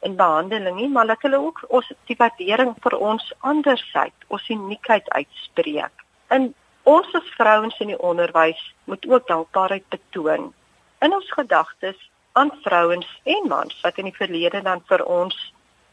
in 0.00 0.16
behandeling 0.16 0.76
nie, 0.76 0.88
maar 0.88 1.06
dat 1.06 1.22
hulle 1.22 1.38
ook 1.40 1.64
ons 1.68 1.92
die 2.06 2.16
waardering 2.18 2.74
vir 2.84 2.96
ons 2.96 3.32
andersheid, 3.38 4.14
ons 4.28 4.48
uniekheid 4.48 5.08
uitspreek. 5.10 6.04
En 6.28 6.52
ons 6.82 7.14
as 7.14 7.32
vrouens 7.36 7.80
in 7.80 7.92
die 7.92 8.00
onderwys 8.10 8.60
moet 8.84 9.08
ook 9.08 9.26
dankbaarheid 9.26 9.88
betoon 9.88 10.52
in 11.00 11.14
ons 11.14 11.32
gedagtes 11.32 12.10
aan 12.32 12.52
vrouens 12.62 13.08
en 13.24 13.48
mans 13.48 13.80
wat 13.82 13.98
in 13.98 14.10
die 14.10 14.16
verlede 14.16 14.62
dan 14.62 14.84
vir 14.90 15.04
ons 15.04 15.36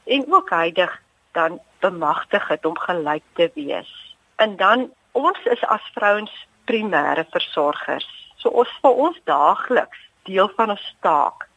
en 0.04 0.28
ook 0.34 0.50
huidig 0.50 1.02
dan 1.32 1.60
bemagtig 1.80 2.48
het 2.48 2.66
om 2.66 2.78
gelyk 2.78 3.24
te 3.34 3.50
wees. 3.54 3.92
En 4.36 4.56
dan 4.56 4.90
ons 5.12 5.40
is 5.44 5.64
as 5.64 5.92
vrouens 5.94 6.32
primêre 6.66 7.26
versorgers 7.32 8.25
So 8.42 8.50
ons 8.50 8.72
vir 8.82 9.00
ons 9.08 9.22
daagliks 9.30 10.02
deel 10.30 10.50
van 10.58 10.74
ons 10.76 10.88
taak 11.06 11.48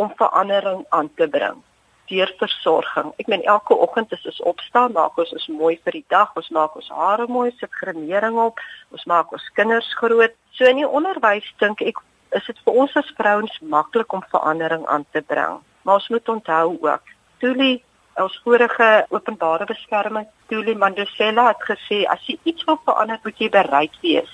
om 0.00 0.12
verandering 0.18 0.84
aan 0.88 1.10
te 1.14 1.28
bring 1.28 1.60
deur 2.10 2.32
versorging. 2.38 3.12
Ek 3.22 3.28
meen 3.30 3.44
elke 3.48 3.76
oggend 3.78 4.12
as 4.12 4.24
ons 4.28 4.40
opstaan, 4.52 4.92
maak 4.92 5.16
ons 5.20 5.32
ons 5.32 5.46
mooi 5.54 5.76
vir 5.84 5.96
die 6.00 6.04
dag, 6.12 6.32
ons 6.36 6.50
maak 6.52 6.74
ons 6.76 6.90
hare 6.92 7.28
mooi, 7.30 7.50
sit 7.56 7.72
gremering 7.80 8.36
op, 8.42 8.60
ons 8.92 9.06
maak 9.08 9.32
ons 9.32 9.46
kinders 9.56 9.88
groot. 10.00 10.34
So 10.58 10.68
in 10.68 10.82
die 10.82 10.88
onderwys 10.88 11.46
dink 11.62 11.80
ek 11.86 12.02
is 12.36 12.44
dit 12.48 12.60
vir 12.66 12.82
ons 12.84 12.98
as 13.00 13.14
vrouens 13.16 13.54
maklik 13.74 14.12
om 14.12 14.24
verandering 14.34 14.84
aan 14.92 15.06
te 15.16 15.22
bring. 15.24 15.62
Maar 15.86 16.02
ons 16.02 16.10
moet 16.12 16.36
onthou 16.36 16.76
ook, 16.80 17.16
Tuli 17.40 17.78
Ons 18.20 18.34
vorige 18.44 19.06
openbare 19.08 19.64
beskerming, 19.64 20.26
Tuli 20.50 20.74
Mandela 20.76 21.46
het 21.46 21.62
gesê 21.64 22.02
as 22.12 22.20
jy 22.28 22.36
iets 22.44 22.66
wil 22.68 22.76
verander, 22.84 23.16
moet 23.24 23.38
jy 23.40 23.48
bereid 23.48 23.94
wees 24.04 24.28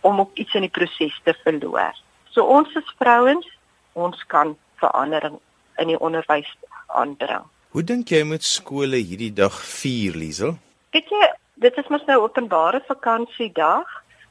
om 0.00 0.20
ook 0.20 0.34
iets 0.34 0.54
in 0.54 0.66
die 0.66 0.72
proses 0.72 1.20
te 1.24 1.34
verloor. 1.44 1.94
So 2.30 2.44
ons 2.44 2.74
as 2.76 2.94
vrouens, 2.98 3.46
ons 3.92 4.24
kan 4.26 4.56
verandering 4.82 5.38
in 5.82 5.92
die 5.92 6.00
onderwys 6.00 6.50
aanbring. 6.86 7.46
Hoe 7.74 7.84
dink 7.84 8.10
jy 8.14 8.22
moet 8.24 8.44
skole 8.46 8.96
hierdie 8.96 9.32
dag 9.34 9.54
vier, 9.60 10.16
Liesel? 10.16 10.56
Weet 10.94 11.10
jy, 11.12 11.30
dit 11.64 11.80
is 11.82 11.88
mos 11.92 12.04
nou 12.08 12.22
openbare 12.24 12.80
vakansiedag. 12.88 13.88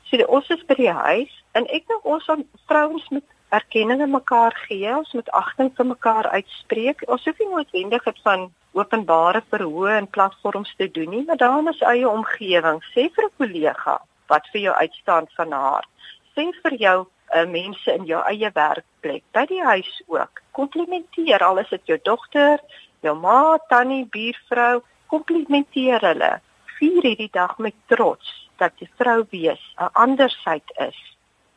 So 0.08 0.18
die, 0.20 0.28
ons 0.28 0.50
is 0.54 0.64
by 0.68 0.78
die 0.80 0.94
huis 0.94 1.34
en 1.58 1.68
ek 1.74 1.88
dink 1.90 2.06
ons 2.08 2.28
aan 2.32 2.46
vrouens 2.70 3.06
met 3.14 3.26
erkenning 3.56 4.02
aan 4.04 4.12
mekaar 4.12 4.56
gee, 4.68 4.90
ons 4.92 5.14
moet 5.16 5.30
agting 5.36 5.72
vir 5.78 5.88
mekaar 5.92 6.28
uitspreek. 6.34 7.04
Ons 7.08 7.26
hoef 7.28 7.40
nie 7.40 7.50
noodwendig 7.52 8.04
dit 8.10 8.20
van 8.26 8.50
openbare 8.78 9.42
verhoë 9.52 9.96
en 10.02 10.10
platforms 10.18 10.74
te 10.78 10.90
doen 10.92 11.10
nie, 11.14 11.24
maar 11.26 11.40
daar 11.42 11.60
in 11.62 11.72
ons 11.72 11.86
eie 11.92 12.10
omgewing, 12.10 12.82
sê 12.94 13.08
vir 13.16 13.26
'n 13.26 13.36
kollega 13.40 13.98
wat 14.28 14.48
vir 14.52 14.62
jou 14.62 14.76
uitstaan 14.76 15.28
van 15.36 15.52
haar. 15.52 15.88
Sê 16.36 16.48
vir 16.64 16.76
jou 16.80 16.98
uh, 17.06 17.46
mense 17.46 17.94
in 17.94 18.06
jou 18.06 18.22
eie 18.30 18.52
werkplek, 18.54 19.24
by 19.34 19.46
die 19.50 19.64
huis 19.64 20.02
ook. 20.08 20.42
Komplimenteer 20.52 21.44
al 21.44 21.60
is 21.64 21.70
dit 21.70 21.94
jou 21.94 22.00
dogter, 22.04 22.62
jou 23.06 23.16
ma, 23.16 23.58
tannie, 23.70 24.06
buurvrou, 24.12 24.82
komplimenteer 25.12 26.04
hulle. 26.12 26.34
Vier 26.78 27.02
hierdie 27.04 27.32
dag 27.34 27.58
met 27.58 27.76
trots 27.92 28.34
dat 28.62 28.74
jy 28.82 28.90
vrou 28.98 29.24
wees, 29.32 29.64
'n 29.78 29.90
ander 29.94 30.30
syd 30.30 30.72
is. 30.78 30.98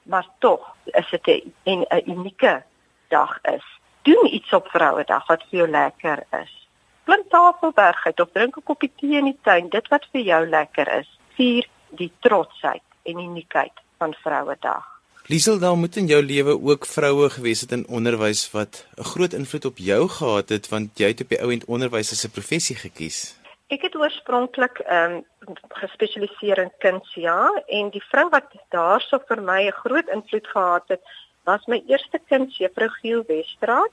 Maar 0.03 0.27
tog 0.39 0.77
is 0.85 1.11
dit 1.11 1.27
'n 1.65 1.85
'n 1.91 2.03
unieke 2.07 2.63
dag 3.09 3.39
is. 3.43 3.67
Doen 4.03 4.35
iets 4.35 4.53
op 4.53 4.69
Vrouedag 4.69 5.27
wat 5.27 5.43
vir 5.51 5.59
jou 5.59 5.69
lekker 5.69 6.25
is. 6.43 6.69
Plant 7.05 7.31
tafelberg 7.31 8.07
uit 8.07 8.21
of 8.21 8.31
drink 8.33 8.57
'n 8.57 8.63
koppie 8.63 8.93
tee 8.97 9.19
in 9.19 9.25
die 9.25 9.39
tuin, 9.43 9.69
dit 9.69 9.89
wat 9.89 10.07
vir 10.13 10.21
jou 10.21 10.47
lekker 10.49 10.89
is. 10.99 11.19
Vier 11.37 11.67
die 11.99 12.13
trotsheid 12.21 12.83
en 13.03 13.19
uniekheid 13.19 13.73
van 13.99 14.15
Vrouedag. 14.23 14.87
Liesel, 15.31 15.59
daar 15.59 15.77
moet 15.77 15.97
in 15.97 16.07
jou 16.07 16.23
lewe 16.23 16.57
ook 16.59 16.87
vroue 16.87 17.29
gewees 17.31 17.61
het 17.61 17.73
in 17.73 17.87
onderwys 17.89 18.51
wat 18.51 18.87
'n 18.97 19.05
groot 19.13 19.33
invloed 19.33 19.65
op 19.65 19.79
jou 19.79 20.09
gehad 20.09 20.49
het 20.49 20.69
want 20.69 20.99
jy 20.99 21.07
het 21.07 21.21
op 21.21 21.29
die 21.29 21.41
ou 21.43 21.53
end 21.53 21.65
onderwys 21.65 22.13
as 22.13 22.25
'n 22.25 22.31
professie 22.31 22.77
gekies. 22.77 23.37
Ek 23.69 23.83
het 23.83 23.95
oorspronklik 23.97 24.79
ehm 24.79 25.13
um, 25.13 25.55
gespesialiseer 25.69 26.59
in 26.59 26.73
kuns 26.79 27.15
ja 27.15 27.63
en 27.67 27.91
die 27.91 28.03
vrou 28.11 28.29
wat 28.29 28.51
daarso 28.69 29.19
vir 29.29 29.43
my 29.43 29.67
'n 29.67 29.81
groot 29.85 30.09
invloed 30.09 30.47
gehad 30.47 30.85
het 30.89 31.03
was 31.45 31.67
my 31.67 31.83
eerste 31.87 32.19
kind 32.29 32.57
Juffrou 32.57 32.89
Giel 32.89 33.23
Westraat. 33.27 33.93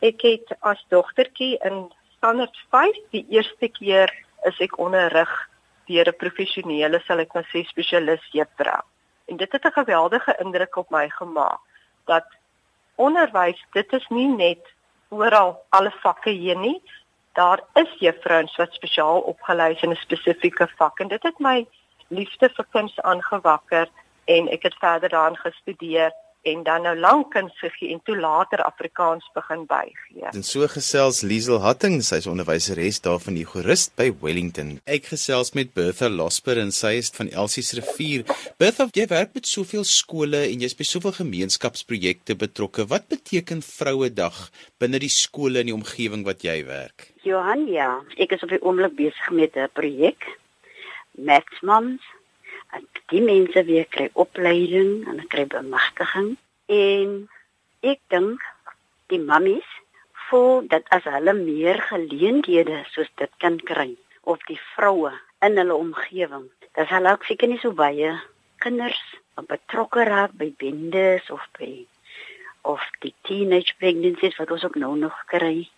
Ek 0.00 0.20
het 0.20 0.56
as 0.60 0.84
dogtertjie 0.88 1.58
in 1.62 1.92
standaard 2.16 2.56
5 2.70 2.96
die 3.10 3.26
eerste 3.28 3.68
keer 3.68 4.08
is 4.44 4.58
ek 4.60 4.78
onderrig 4.78 5.48
deur 5.90 6.08
'n 6.08 6.20
professionele 6.22 7.00
sal 7.06 7.22
ek 7.24 7.34
maar 7.34 7.48
sê 7.52 7.64
spesialis 7.66 8.24
juffrou. 8.38 8.82
En 9.28 9.36
dit 9.36 9.52
het 9.52 9.64
'n 9.64 9.78
geweldige 9.80 10.36
indruk 10.44 10.76
op 10.76 10.90
my 10.90 11.08
gemaak 11.08 11.60
dat 12.06 12.26
onderwys 12.94 13.60
dit 13.72 13.92
is 13.92 14.06
nie 14.08 14.28
net 14.28 14.64
oral 15.08 15.52
alle 15.68 15.92
vakke 16.02 16.30
hier 16.30 16.58
nie. 16.58 16.82
Daar 17.32 17.60
is 17.74 17.92
juffrouens 17.98 18.56
wat 18.56 18.72
spesiaal 18.72 19.20
opgelei 19.20 19.74
is 19.74 19.82
in 19.82 19.90
'n 19.90 20.04
spesifieke 20.06 20.68
vak 20.76 21.00
en 21.00 21.08
dit 21.08 21.22
het 21.22 21.38
my 21.38 21.66
liefde 22.08 22.48
vir 22.56 22.66
kuns 22.70 23.00
aangewakker 23.00 23.88
en 24.24 24.48
ek 24.48 24.62
het 24.62 24.74
verder 24.74 25.08
daarin 25.08 25.36
gestudeer 25.36 26.12
en 26.42 26.62
dan 26.62 26.82
nou 26.82 26.94
lank 26.96 27.34
in 27.34 27.50
Sigie 27.58 27.90
en 27.92 28.00
toe 28.04 28.16
later 28.16 28.62
Afrikaans 28.64 29.26
begin 29.34 29.66
bygee. 29.68 30.30
En 30.32 30.44
so 30.46 30.66
gesels 30.72 31.20
Liesel 31.20 31.60
Hatting, 31.60 31.98
sy's 32.04 32.28
onderwyseres 32.30 33.00
daar 33.04 33.20
van 33.20 33.36
die 33.36 33.44
Jurist 33.44 33.92
by 33.98 34.08
Wellington. 34.22 34.78
Ek 34.88 35.10
gesels 35.12 35.52
met 35.58 35.74
Bertha 35.76 36.08
Losper 36.08 36.60
en 36.62 36.72
sy 36.72 36.94
is 37.00 37.12
van 37.16 37.28
Elsie's 37.28 37.74
Rivier. 37.76 38.24
Bertha, 38.60 38.88
jy 38.96 39.06
werk 39.10 39.34
met 39.36 39.48
soveel 39.50 39.84
skole 39.84 40.46
en 40.46 40.64
jy's 40.64 40.76
by 40.78 40.86
soveel 40.88 41.16
gemeenskapsprojekte 41.18 42.38
betrokke. 42.40 42.88
Wat 42.88 43.10
beteken 43.12 43.60
Vrouedag 43.66 44.46
binne 44.80 45.00
die 45.02 45.12
skole 45.12 45.60
in 45.60 45.68
die 45.72 45.76
omgewing 45.76 46.24
wat 46.28 46.46
jy 46.46 46.62
werk? 46.68 47.10
Johan, 47.26 47.66
ja, 47.68 47.98
ek 48.16 48.32
is 48.32 48.46
op 48.46 48.54
die 48.54 48.62
oomblik 48.64 48.96
besig 48.96 49.28
met 49.36 49.56
'n 49.56 49.68
projek. 49.76 50.24
Maxmoms 51.20 52.00
en 52.76 52.86
die 53.12 53.22
mense 53.24 53.64
weer 53.68 53.86
kry 53.96 54.08
opleiding 54.12 55.06
en 55.10 55.26
kry 55.32 55.46
bemagtiging. 55.50 56.36
En 56.66 57.14
ek 57.80 58.00
dink 58.14 58.44
die 59.12 59.22
mammies 59.22 59.66
voel 60.28 60.66
dat 60.70 60.86
as 60.94 61.08
hulle 61.10 61.34
meer 61.34 61.82
geleenthede 61.90 62.84
soos 62.94 63.10
dit 63.22 63.32
kan 63.42 63.58
kry 63.72 63.90
of 64.22 64.42
die 64.50 64.60
vroue 64.74 65.12
in 65.42 65.56
hulle 65.58 65.74
omgewing 65.74 66.46
dat 66.78 66.88
hulle 66.92 67.16
ook 67.16 67.24
seker 67.26 67.50
nie 67.50 67.58
so 67.58 67.74
baie 67.74 68.12
kinders 68.62 69.00
betrokke 69.48 70.04
raak 70.04 70.32
by 70.36 70.50
bendes 70.58 71.30
of 71.30 71.42
by 71.58 71.86
of 72.62 72.82
die 73.04 73.14
teenage 73.24 73.74
pregnancies 73.80 74.36
wat 74.36 74.50
ons 74.52 74.64
ook 74.64 74.76
nou 74.76 74.92
nog 74.96 75.16
kry. 75.32 75.68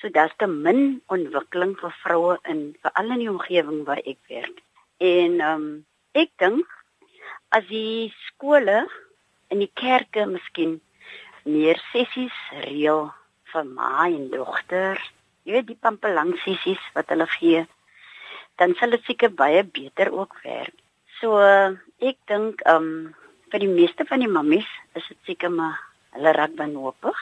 So 0.00 0.08
daar's 0.08 0.32
te 0.40 0.46
min 0.48 1.02
ontwikkeling 1.12 1.74
vir 1.80 1.92
vroue 2.02 2.38
in 2.48 2.62
veral 2.80 3.12
in 3.12 3.24
die 3.24 3.30
omgewing 3.30 3.82
waar 3.88 4.00
ek 4.04 4.20
werk. 4.32 4.62
En 4.98 5.40
ehm 5.40 5.66
um, 5.66 5.84
Ek 6.14 6.30
dink 6.38 6.70
as 7.50 7.64
die 7.66 8.12
skole 8.28 8.84
en 9.50 9.58
die 9.58 9.70
kerke 9.74 10.22
miskien 10.30 10.76
meer 11.42 11.80
sessies 11.90 12.36
reël 12.62 13.08
vir 13.50 13.64
ma 13.66 14.06
en 14.06 14.28
dogter, 14.30 15.00
jy 15.42 15.56
weet 15.56 15.66
die 15.72 15.82
pampelang 15.86 16.30
sessies 16.44 16.84
wat 16.94 17.10
hulle 17.10 17.26
gee, 17.32 17.64
dan 18.62 18.76
sal 18.78 18.94
dit 18.94 19.02
seker 19.08 19.34
baie 19.34 19.64
beter 19.66 20.12
ook 20.14 20.36
werk. 20.44 20.76
So 21.18 21.34
ek 21.98 22.20
dink 22.30 22.62
um 22.70 23.10
vir 23.50 23.64
die 23.66 23.74
meeste 23.74 24.06
van 24.06 24.22
die 24.22 24.30
mammies 24.30 24.70
is 24.94 25.10
dit 25.10 25.32
seker 25.32 25.50
maar 25.50 25.82
hulle 26.14 26.36
raak 26.38 26.54
benoopig 26.62 27.18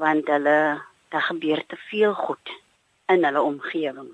want 0.00 0.32
hulle 0.32 0.56
daar 1.12 1.28
gebeur 1.28 1.60
te 1.68 1.76
veel 1.90 2.16
goed 2.16 2.56
in 3.12 3.28
hulle 3.28 3.44
omgewing. 3.52 4.10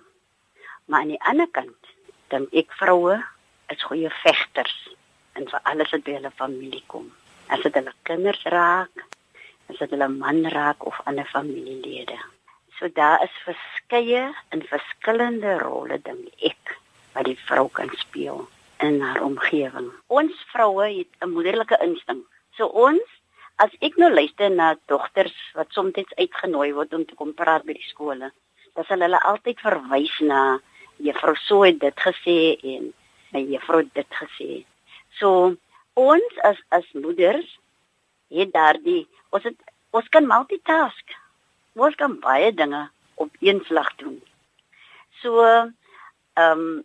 Maar 0.90 1.06
aan 1.06 1.14
die 1.14 1.23
ander 1.30 1.50
kant 1.54 1.95
dink 2.35 2.50
ek 2.50 2.75
vroue 2.83 3.23
is 3.73 3.82
goeie 3.82 4.11
vegters 4.23 4.76
en 5.37 5.49
vir 5.50 5.61
alles 5.70 5.92
wat 5.94 6.04
by 6.06 6.16
hulle 6.18 6.32
familie 6.38 6.82
kom. 6.92 7.11
As 7.52 7.62
dit 7.64 7.75
hulle 7.75 7.92
kinders 8.08 8.42
raak, 8.52 9.04
as 9.70 9.78
dit 9.82 9.92
hulle 9.94 10.08
man 10.12 10.44
raak 10.54 10.87
of 10.87 10.99
ander 11.04 11.28
familielede. 11.32 12.18
So 12.78 12.88
daar 12.88 13.23
is 13.25 13.42
verskeie 13.44 14.28
en 14.54 14.66
verskillende 14.70 15.58
rolle 15.62 15.99
dink 16.04 16.46
ek 16.50 16.76
wat 17.14 17.28
die 17.28 17.38
vrou 17.49 17.68
kan 17.73 17.90
speel 17.96 18.44
in 18.85 19.00
haar 19.00 19.23
omgewing. 19.25 19.90
Ons 20.12 20.37
vroue 20.52 20.88
het 20.99 21.12
'n 21.25 21.32
moederlike 21.32 21.78
instink. 21.80 22.25
So 22.56 22.66
ons 22.66 23.08
as 23.56 23.73
ek 23.80 23.96
nou 23.96 24.11
luister 24.12 24.50
na 24.50 24.75
dogters 24.87 25.37
wat 25.54 25.73
soms 25.73 26.12
uitgenooi 26.16 26.73
word 26.73 26.94
om 26.94 27.04
te 27.04 27.14
kom 27.14 27.32
praat 27.35 27.64
by 27.64 27.73
die 27.73 27.88
skole, 27.88 28.30
dan 28.75 28.85
sal 28.85 29.00
hulle 29.00 29.20
altyd 29.30 29.61
verwys 29.61 30.20
na 30.20 30.58
juffrou 30.96 31.35
so 31.37 31.62
het 31.64 31.80
dit 31.80 31.96
gesê 32.00 32.56
en 32.75 32.92
my 33.37 33.45
juffrou 33.52 33.85
dit 33.85 34.19
gesê. 34.21 34.64
So 35.21 35.55
ons 35.97 36.43
as 36.49 36.59
as 36.76 36.88
moeders 36.97 37.47
het 38.33 38.52
daardie 38.57 39.05
ons 39.35 39.45
het 39.45 39.57
ons 39.97 40.09
kan 40.12 40.28
multitask. 40.28 41.16
Ons 41.76 41.97
kan 42.00 42.19
baie 42.21 42.52
dinge 42.52 42.87
op 43.21 43.33
een 43.45 43.62
slag 43.69 43.93
doen. 44.02 44.21
So 45.23 45.45
ehm 45.45 45.73
um, 46.37 46.85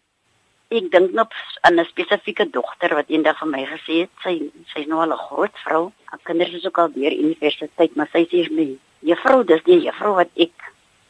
ek 0.72 0.86
dink 0.92 1.12
nog 1.12 1.34
aan 1.68 1.80
'n 1.80 1.86
spesifieke 1.86 2.46
dogter 2.50 2.96
wat 2.96 3.10
eendag 3.12 3.40
vir 3.40 3.50
my 3.52 3.64
gesê 3.72 3.96
het 4.04 4.12
sy 4.24 4.36
sy's 4.72 4.88
nou 4.88 5.02
al 5.04 5.12
'n 5.14 5.26
groot 5.28 5.56
vrou. 5.64 5.92
Haar 6.06 6.20
kinders 6.24 6.54
is 6.54 6.66
ook 6.66 6.78
al 6.78 6.92
deur 6.92 7.12
universiteit, 7.12 7.96
maar 7.96 8.08
sy 8.12 8.24
sê 8.32 8.50
my 8.52 8.78
juffrou, 9.00 9.44
dis 9.44 9.64
die 9.64 9.82
juffrou 9.88 10.16
wat 10.16 10.32
ek 10.36 10.56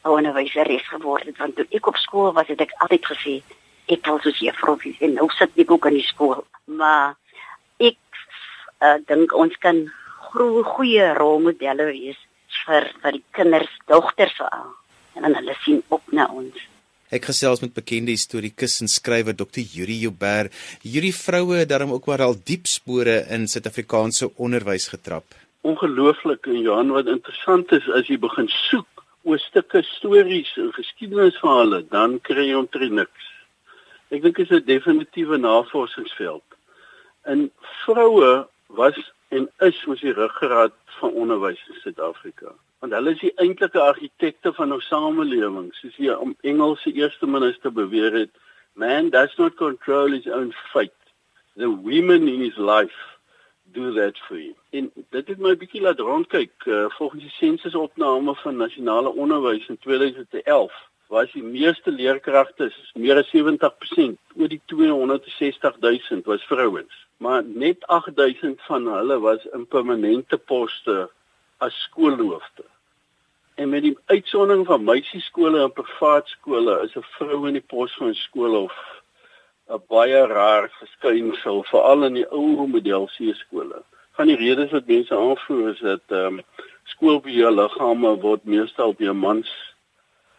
'n 0.04 0.08
onderwyseres 0.18 0.88
geword 0.88 1.24
het 1.24 1.38
want 1.38 1.56
toe 1.56 1.66
ek 1.70 1.86
op 1.86 1.96
skool 1.96 2.32
was 2.32 2.48
het 2.48 2.60
ek 2.60 2.74
altyd 2.82 3.04
gesê 3.06 3.34
ek 3.92 4.06
wil 4.08 4.20
soos 4.24 4.40
juffrou 4.42 4.76
en 4.92 5.14
nou 5.18 5.28
sit 5.36 5.62
ek 5.64 5.70
ook 5.70 5.88
in 5.90 5.98
die 6.00 6.06
skool. 6.06 6.44
Maar 6.66 7.14
ek 7.80 7.98
uh, 8.80 8.98
dink 9.08 9.34
ons 9.36 9.56
kan 9.60 9.84
goeie 10.32 11.12
rolmodelle 11.18 11.90
wees 11.92 12.20
vir 12.64 12.88
vir 13.02 13.18
die 13.18 13.24
kinders, 13.36 13.72
dogters 13.90 14.36
veral. 14.38 14.70
En 15.16 15.26
dan 15.26 15.36
hulle 15.40 15.56
sien 15.64 15.82
op 15.92 16.12
na 16.12 16.28
ons. 16.32 16.68
Ek 17.12 17.26
gesels 17.28 17.60
met 17.60 17.74
bekende 17.76 18.14
historiese 18.14 18.80
en 18.84 18.88
skrywer 18.88 19.36
Dr. 19.36 19.60
Yuri 19.60 19.98
Joubert. 20.06 20.54
Hierdie 20.80 21.12
vroue 21.12 21.58
het 21.60 21.68
daarom 21.68 21.92
ook 21.92 22.06
maar 22.08 22.24
al 22.24 22.38
diep 22.40 22.70
spore 22.70 23.18
in 23.36 23.44
Suid-Afrikaanse 23.52 24.30
onderwys 24.40 24.88
getrap. 24.88 25.26
Ongelooflik 25.60 26.48
en 26.48 26.62
Johan 26.64 26.94
wat 26.96 27.10
interessant 27.12 27.72
is 27.76 27.84
as 27.92 28.08
jy 28.08 28.16
begin 28.22 28.48
soek 28.48 29.04
oor 29.28 29.38
stukke 29.38 29.84
stories 29.86 30.48
en 30.58 30.72
geskiedenisverhale, 30.74 31.84
dan 31.92 32.16
kry 32.24 32.48
jy 32.48 32.56
omtrent 32.58 32.96
niks. 33.02 33.28
Ek 34.12 34.20
dink 34.20 34.36
dit 34.36 34.50
is 34.50 34.58
'n 34.58 34.64
definitiewe 34.68 35.36
navorsingsveld. 35.36 36.44
En 37.22 37.50
vroue 37.84 38.46
was 38.66 39.12
en 39.28 39.50
is 39.58 39.84
mos 39.86 40.00
die 40.00 40.12
ruggraat 40.12 40.74
van 41.00 41.12
onderwys 41.12 41.62
in 41.68 41.80
Suid-Afrika. 41.80 42.52
Want 42.78 42.92
hulle 42.92 43.10
is 43.10 43.20
die 43.20 43.32
eintlike 43.36 43.80
argitekte 43.80 44.52
van 44.52 44.72
ons 44.72 44.86
samelewing, 44.86 45.72
soos 45.74 45.96
die 45.96 46.12
Engelse 46.40 46.92
eerste 46.92 47.26
minister 47.26 47.72
beweer 47.72 48.12
het, 48.12 48.30
man 48.72 49.10
does 49.10 49.36
not 49.36 49.54
control 49.54 50.10
his 50.10 50.26
own 50.26 50.52
fate. 50.52 51.02
The 51.56 51.70
women 51.70 52.28
in 52.28 52.40
his 52.40 52.56
life 52.56 53.00
do 53.72 53.92
that 53.94 54.18
for 54.18 54.36
him. 54.36 54.54
En 54.70 54.92
dit 55.10 55.28
het 55.28 55.38
my 55.38 55.56
bietjie 55.56 55.80
laat 55.80 56.00
rondkyk, 56.00 56.52
uh, 56.66 56.84
volgens 56.88 57.22
die 57.22 57.36
sensusopname 57.38 58.34
van 58.34 58.56
nasionale 58.56 59.14
onderwys 59.14 59.66
in 59.68 59.78
2011 59.78 60.90
was 61.12 61.32
die 61.36 61.44
meeste 61.44 61.92
leerkragte, 61.92 62.70
meer 62.96 63.18
as 63.20 63.28
70%, 63.34 64.14
oor 64.40 64.48
die 64.48 64.60
260 64.72 65.80
000 65.84 66.22
was 66.24 66.44
vrouens. 66.48 66.94
Maar 67.20 67.42
net 67.44 67.84
8000 67.92 68.62
van 68.68 68.86
hulle 68.88 69.18
was 69.20 69.44
in 69.52 69.66
permanente 69.68 70.38
poste 70.38 71.10
as 71.60 71.76
skoolhoofde. 71.86 72.64
En 73.60 73.68
met 73.68 73.84
die 73.84 73.96
uitsondering 74.06 74.64
van 74.66 74.84
meisieskole 74.84 75.60
en 75.62 75.74
privaat 75.76 76.32
skole 76.32 76.78
is 76.86 76.96
'n 76.96 77.04
vrou 77.18 77.46
in 77.48 77.58
die 77.60 77.68
pos 77.74 77.92
van 78.00 78.14
skool 78.14 78.56
of 78.62 78.74
'n 79.68 79.82
baie 79.88 80.26
rar 80.26 80.70
verskynsel 80.78 81.62
veral 81.72 82.04
in 82.08 82.14
die 82.14 82.28
ou 82.30 82.66
model 82.66 83.06
C 83.06 83.34
skole. 83.34 83.82
Van 84.16 84.26
die 84.26 84.36
redes 84.36 84.70
wat 84.70 84.86
mense 84.86 85.16
aanvoer 85.16 85.68
is 85.70 85.80
dat 85.80 86.06
ehm 86.08 86.38
um, 86.38 86.40
skoolbeheerliggame 86.84 88.16
word 88.20 88.44
meestal 88.44 88.94
deur 88.98 89.16
mans 89.16 89.52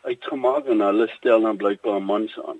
uitgemaak 0.03 0.65
en 0.65 0.81
hulle 0.81 1.07
stel 1.07 1.41
dan 1.41 1.57
blykbaar 1.57 2.01
mans 2.01 2.39
aan. 2.45 2.59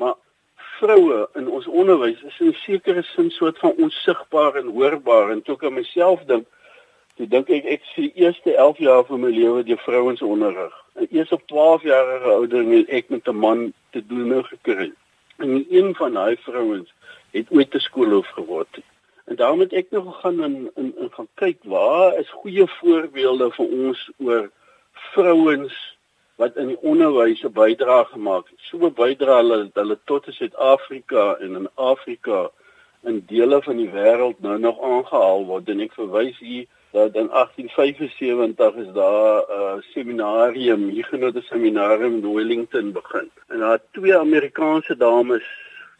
Maar 0.00 0.14
vroue 0.56 1.28
in 1.34 1.48
ons 1.48 1.66
onderwys 1.66 2.22
is 2.22 2.40
in 2.40 2.54
sekere 2.64 3.02
sin 3.02 3.30
soort 3.30 3.58
van 3.58 3.74
onsigbaar 3.76 4.54
en 4.60 4.72
hoorbaar 4.76 5.30
en 5.30 5.42
toe 5.42 5.54
ek 5.54 5.64
aan 5.68 5.80
myself 5.80 6.24
dink 6.30 6.50
Ek 7.14 7.28
dink 7.30 7.50
ek 7.54 7.66
ek 7.70 7.84
sien 7.92 8.10
eerste 8.18 8.56
11 8.58 8.78
jaar 8.82 9.04
van 9.06 9.20
my 9.22 9.28
lewe 9.30 9.60
die 9.62 9.76
vrouens 9.78 10.22
onderrig. 10.26 10.72
En 10.98 11.06
eers 11.14 11.30
op 11.36 11.44
12 11.46 11.84
jarige 11.86 12.32
ouderdom 12.32 12.72
het 12.74 12.88
ek 12.90 13.12
met 13.14 13.28
'n 13.30 13.38
man 13.38 13.60
te 13.94 14.02
doen 14.06 14.44
gekry. 14.44 14.90
En 15.38 15.66
een 15.70 15.94
van 15.94 16.12
daai 16.18 16.36
vrouens 16.42 16.90
het 17.30 17.46
ooit 17.50 17.70
te 17.70 17.78
skoolhoof 17.78 18.26
geword. 18.26 18.80
En 19.24 19.36
daarom 19.36 19.60
het 19.60 19.72
ek 19.72 19.90
nog 19.90 20.20
gaan 20.20 20.42
in 20.42 20.70
in, 20.74 20.94
in 20.98 21.10
gaan 21.12 21.28
kyk 21.34 21.58
waar 21.62 22.18
is 22.18 22.30
goeie 22.30 22.66
voorbeelde 22.66 23.50
vir 23.50 23.66
ons 23.66 24.10
oor 24.18 24.50
vrouens 24.92 25.93
wat 26.36 26.56
in 26.56 26.66
die 26.72 26.80
onderwys 26.80 27.42
'n 27.44 27.52
bydrae 27.52 28.04
gemaak 28.04 28.48
het. 28.50 28.60
So 28.68 28.76
'n 28.78 28.94
bydrae 28.94 29.40
hulle 29.42 29.70
hulle 29.74 29.98
tot 30.04 30.26
in 30.26 30.32
Suid-Afrika 30.32 31.36
en 31.40 31.54
in 31.54 31.68
Afrika 31.74 32.50
in 33.02 33.22
dele 33.26 33.62
van 33.62 33.76
die 33.76 33.90
wêreld 33.90 34.40
nou 34.40 34.58
nog 34.58 34.80
aangehaal 34.80 35.44
word 35.44 35.68
en 35.68 35.80
ek 35.80 35.92
verwys 35.92 36.38
hier 36.38 36.66
dat 36.94 37.14
in 37.14 37.28
1875 37.28 38.74
is 38.74 38.92
daar 38.92 39.42
'n 39.42 39.50
uh, 39.50 39.82
seminarium, 39.94 40.88
Huguenot 40.88 41.36
seminarium 41.42 42.14
in 42.14 42.34
Wellington 42.34 42.92
begin. 42.92 43.30
En 43.48 43.58
daar 43.58 43.72
het 43.72 43.92
twee 43.92 44.16
Amerikaanse 44.16 44.96
dames 44.96 45.46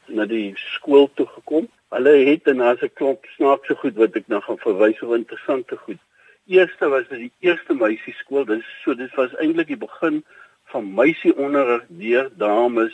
na 0.07 0.26
die 0.26 0.53
skool 0.55 1.11
toe 1.14 1.26
gekom. 1.26 1.69
Hulle 1.88 2.14
het 2.31 2.43
en 2.43 2.57
daar's 2.57 2.83
'n 2.83 2.93
klomp 2.95 3.25
snaakse 3.25 3.75
goed 3.75 3.95
wat 3.95 4.14
ek 4.14 4.26
nou 4.26 4.43
gaan 4.43 4.59
verwys 4.59 5.03
oor 5.03 5.17
interessante 5.17 5.76
goed. 5.76 6.00
Eerste 6.46 6.88
was 6.88 7.08
dit 7.08 7.18
die 7.18 7.32
eerste 7.48 7.74
meisieskool. 7.74 8.44
Dis 8.44 8.66
so 8.82 8.94
dit 8.94 9.14
was 9.14 9.34
eintlik 9.40 9.70
die 9.72 9.80
begin 9.80 10.24
van 10.72 10.90
meisieonderrig 10.94 11.86
deur 11.88 12.30
dames 12.36 12.92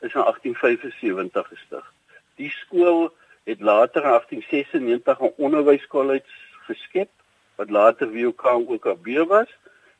is 0.00 0.14
in 0.14 0.20
1875 0.20 1.48
gestig. 1.48 1.86
Die 2.36 2.50
skool 2.50 3.08
het 3.44 3.60
later 3.60 4.02
in 4.02 4.10
1896 4.10 5.20
'n 5.20 5.32
onderwyskollege 5.36 6.38
geskep 6.68 7.10
wat 7.56 7.70
later 7.70 8.12
WOK 8.12 8.44
OKB 8.44 9.06
was 9.28 9.50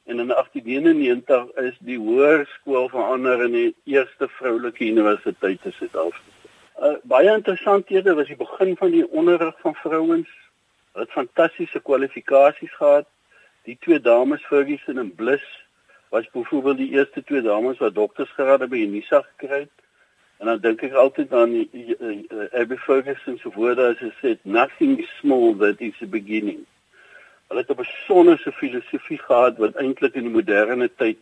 en 0.04 0.18
in 0.18 0.30
1891 0.30 1.50
is 1.54 1.76
die 1.78 1.98
hoërskool 1.98 2.88
verander 2.88 3.44
in 3.44 3.52
die 3.52 3.74
eerste 3.84 4.28
vroulike 4.28 4.84
universiteit 4.84 5.64
in 5.64 5.72
Suid-Afrika. 5.72 6.38
Uh, 6.80 6.96
baie 7.02 7.32
interessanthede 7.32 8.14
was 8.14 8.26
die 8.26 8.36
begin 8.36 8.76
van 8.76 8.90
die 8.90 9.04
onderrig 9.10 9.56
van 9.60 9.74
vrouens. 9.74 10.28
Hulle 10.92 11.04
het 11.04 11.12
fantastiese 11.12 11.80
kwalifikasies 11.80 12.74
gehad. 12.74 13.06
Die 13.68 13.76
twee 13.80 14.00
dames 14.00 14.46
Ferguson 14.46 14.98
en 14.98 15.14
Bliss 15.14 15.46
was 16.10 16.30
byvoorbeeld 16.30 16.76
die 16.76 16.90
eerste 16.90 17.24
twee 17.24 17.42
dames 17.42 17.78
wat 17.78 17.94
doktorsgrade 17.94 18.66
by 18.68 18.82
Unisa 18.86 19.22
gekry 19.22 19.60
het. 19.60 19.76
En 20.40 20.46
dan 20.46 20.58
dink 20.64 20.82
ek 20.82 20.96
altyd 20.96 21.32
aan 21.36 21.52
die, 21.52 21.68
die, 21.72 21.96
die, 21.98 22.26
die 22.28 22.48
Abby 22.56 22.76
Ferguson 22.80 23.38
se 23.38 23.50
woorde 23.54 23.90
as 23.92 23.98
sy 24.00 24.10
sê 24.18 24.36
nothing 24.42 24.98
is 24.98 25.10
small 25.20 25.52
that 25.60 25.82
is 25.84 25.98
a 26.02 26.08
beginning. 26.08 26.62
Hulle 27.50 27.62
het 27.62 27.70
'n 27.70 27.82
besondere 27.82 28.52
filosofie 28.52 29.18
gehad 29.18 29.58
wat 29.58 29.76
eintlik 29.76 30.14
in 30.14 30.26
die 30.26 30.36
moderne 30.38 30.88
tyd 30.96 31.18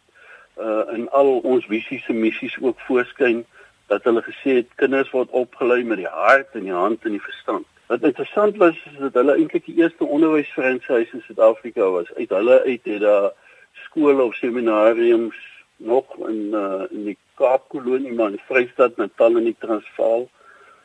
uh 0.56 0.84
in 0.94 1.08
al 1.10 1.38
ons 1.38 1.66
visies 1.66 2.06
en 2.08 2.20
missies 2.20 2.56
ook 2.60 2.80
voorskyn 2.86 3.44
dat 3.86 4.04
hulle 4.04 4.22
gesê 4.22 4.60
het 4.60 4.74
kinders 4.74 5.10
word 5.10 5.30
opgelei 5.30 5.82
met 5.84 5.98
die 5.98 6.12
hart 6.12 6.54
en 6.54 6.64
die 6.64 6.78
hand 6.84 7.04
en 7.04 7.16
die 7.16 7.26
verstand. 7.26 7.66
Wat 7.88 8.02
interessant 8.02 8.56
was 8.56 8.76
is 8.84 8.98
dat 8.98 9.14
hulle 9.16 9.36
eintlik 9.36 9.64
die 9.64 9.78
eerste 9.80 10.04
onderwysverenigings 10.04 11.12
in 11.12 11.22
Suid-Afrika 11.26 11.90
was. 11.90 12.14
Uit 12.14 12.34
hulle 12.36 12.62
uit 12.64 12.84
het 12.84 13.00
daar 13.00 13.30
skole 13.72 14.22
of 14.22 14.34
seminariums 14.34 15.38
nog 15.76 16.16
in 16.28 16.52
uh 16.52 16.84
in 16.90 17.04
die 17.04 17.18
Kaapkolonie 17.34 18.12
maar 18.12 18.30
in 18.30 18.44
Vrystaat, 18.46 18.96
Natal 18.96 19.36
en 19.36 19.44
die 19.44 19.56
Transvaal 19.58 20.28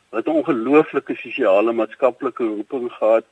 wat 0.08 0.26
'n 0.26 0.38
ongelooflike 0.40 1.14
sosiale 1.14 1.72
maatskaplike 1.72 2.44
roeping 2.44 2.92
gehad 2.92 3.24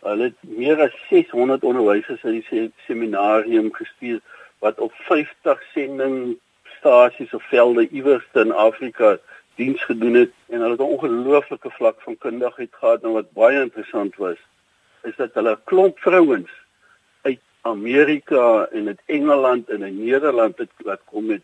Hulle 0.00 0.30
het 0.30 0.36
meer 0.40 0.80
as 0.80 0.94
600 1.08 1.64
onderwysers 1.66 2.22
uit 2.24 2.44
die 2.50 2.72
seminarium 2.86 3.72
gestuur 3.74 4.20
wat 4.62 4.78
op 4.78 4.92
50 5.08 5.62
sendingstasies 5.72 7.34
of 7.34 7.42
velde 7.48 7.88
iewers 7.88 8.26
in 8.32 8.52
Afrika 8.52 9.18
diens 9.58 9.84
gedoen 9.84 10.14
het 10.14 10.32
en 10.46 10.60
hulle 10.60 10.76
het 10.76 10.80
'n 10.80 10.94
ongelooflike 10.94 11.70
vlak 11.70 12.00
van 12.06 12.18
kundigheid 12.24 12.72
gehad 12.80 13.02
en 13.02 13.12
wat 13.18 13.32
baie 13.32 13.60
interessant 13.60 14.16
was 14.16 14.40
is 15.02 15.16
dat 15.16 15.34
hulle 15.34 15.58
klomp 15.64 15.98
vrouens 15.98 16.50
uit 17.22 17.40
Amerika 17.60 18.68
en 18.72 18.86
uit 18.86 19.02
Engeland 19.06 19.68
en 19.68 19.82
in 19.82 20.04
Nederland 20.04 20.58
het 20.58 20.70
wat 20.90 21.00
kom 21.04 21.26
met 21.26 21.42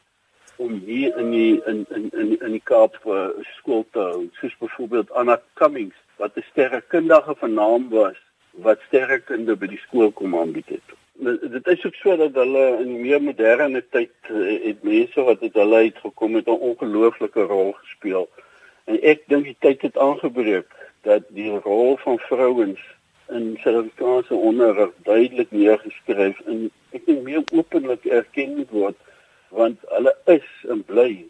om 0.57 0.73
hier 0.87 1.17
in 1.19 1.31
die 1.31 1.63
in 1.67 1.87
in 1.89 2.11
in 2.13 2.41
in 2.41 2.53
die 2.57 2.67
Kaap 2.71 2.99
vir 3.03 3.35
skool 3.59 3.87
te 3.91 3.99
hou 3.99 4.29
soos 4.41 4.57
byvoorbeeld 4.59 5.11
Anna 5.11 5.41
Cummings 5.55 5.97
wat 6.17 6.37
'n 6.37 6.47
sterrekundige 6.51 7.35
van 7.39 7.55
naam 7.55 7.89
was 7.89 8.21
wat 8.51 8.87
sterrekunde 8.87 9.57
by 9.57 9.67
die 9.67 9.83
skool 9.87 10.13
kom 10.13 10.39
aanbied 10.39 10.69
het. 10.69 11.04
Dit 11.23 11.67
is 11.67 11.85
ook 11.87 11.95
so 11.95 12.17
dat 12.17 12.35
hulle 12.35 12.65
in 12.79 12.89
die 12.91 12.99
meer 12.99 13.23
moderne 13.23 13.85
tyd 13.95 14.11
eh, 14.23 14.65
het 14.65 14.83
mense 14.83 15.23
wat 15.23 15.43
uit 15.43 15.55
hulle 15.55 15.77
uitgekom 15.77 16.35
het 16.35 16.47
'n 16.47 16.65
ongelooflike 16.71 17.43
rol 17.43 17.73
gespeel. 17.73 18.29
En 18.85 18.99
ek 19.03 19.23
dink 19.27 19.45
die 19.45 19.57
tyd 19.59 19.83
het 19.83 19.99
aangebreek 19.99 20.75
dat 21.03 21.23
die 21.29 21.51
rol 21.51 21.97
van 21.97 22.19
vrouens 22.19 22.81
in 23.29 23.57
Suid-Afrikaanse 23.61 24.35
onderrig 24.35 24.91
duidelik 25.03 25.51
neergeskryf 25.51 26.41
en 26.41 26.71
ek 26.91 27.07
dink 27.07 27.23
meer 27.23 27.43
openlik 27.53 28.05
erken 28.05 28.67
word 28.71 28.97
want 29.49 29.79
hulle 29.95 30.17
is 30.25 30.51
en 30.69 30.83
bly 30.85 31.25